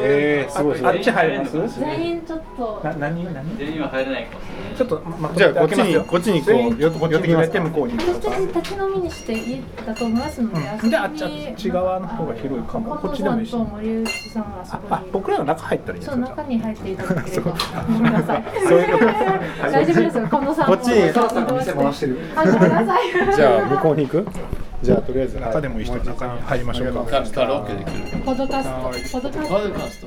[0.00, 0.96] えー、すごいすごい。
[0.96, 1.80] あっち入れます？
[1.80, 3.56] 全員ちょっとな何何？
[3.58, 4.76] 全員は入れないかもしれない。
[4.76, 6.92] ちょっと、まじゃあこっちにこっちにこう寄っ
[7.22, 7.50] てきます。
[7.50, 7.96] か向こうに。
[7.96, 12.96] 行くとか私たち立ち飲みにしていいだと思いますので、うん、であっちあっち側の方が広いかも。
[12.96, 13.50] こっちでもいいし。
[13.50, 14.94] と森内さんはそあこに。
[14.94, 17.56] あ僕らの中入ったらいいんですそうか中に入っていただければ。
[17.86, 18.44] ごめんなさい。
[18.68, 19.04] そういうこと。
[19.70, 20.28] 大丈夫ですよ。
[20.28, 21.12] このさんこっちに。
[21.12, 22.18] そろそろ店回してる。
[22.36, 24.26] あごめんなさいじゃあ向こうに行く？
[24.80, 25.82] じゃあとりあえず中でもい。
[25.82, 27.00] い人中に入りましょうか。
[27.00, 27.40] ポッドキャスト。
[28.24, 28.70] ポッドキャスト。
[29.10, 30.06] パドカスト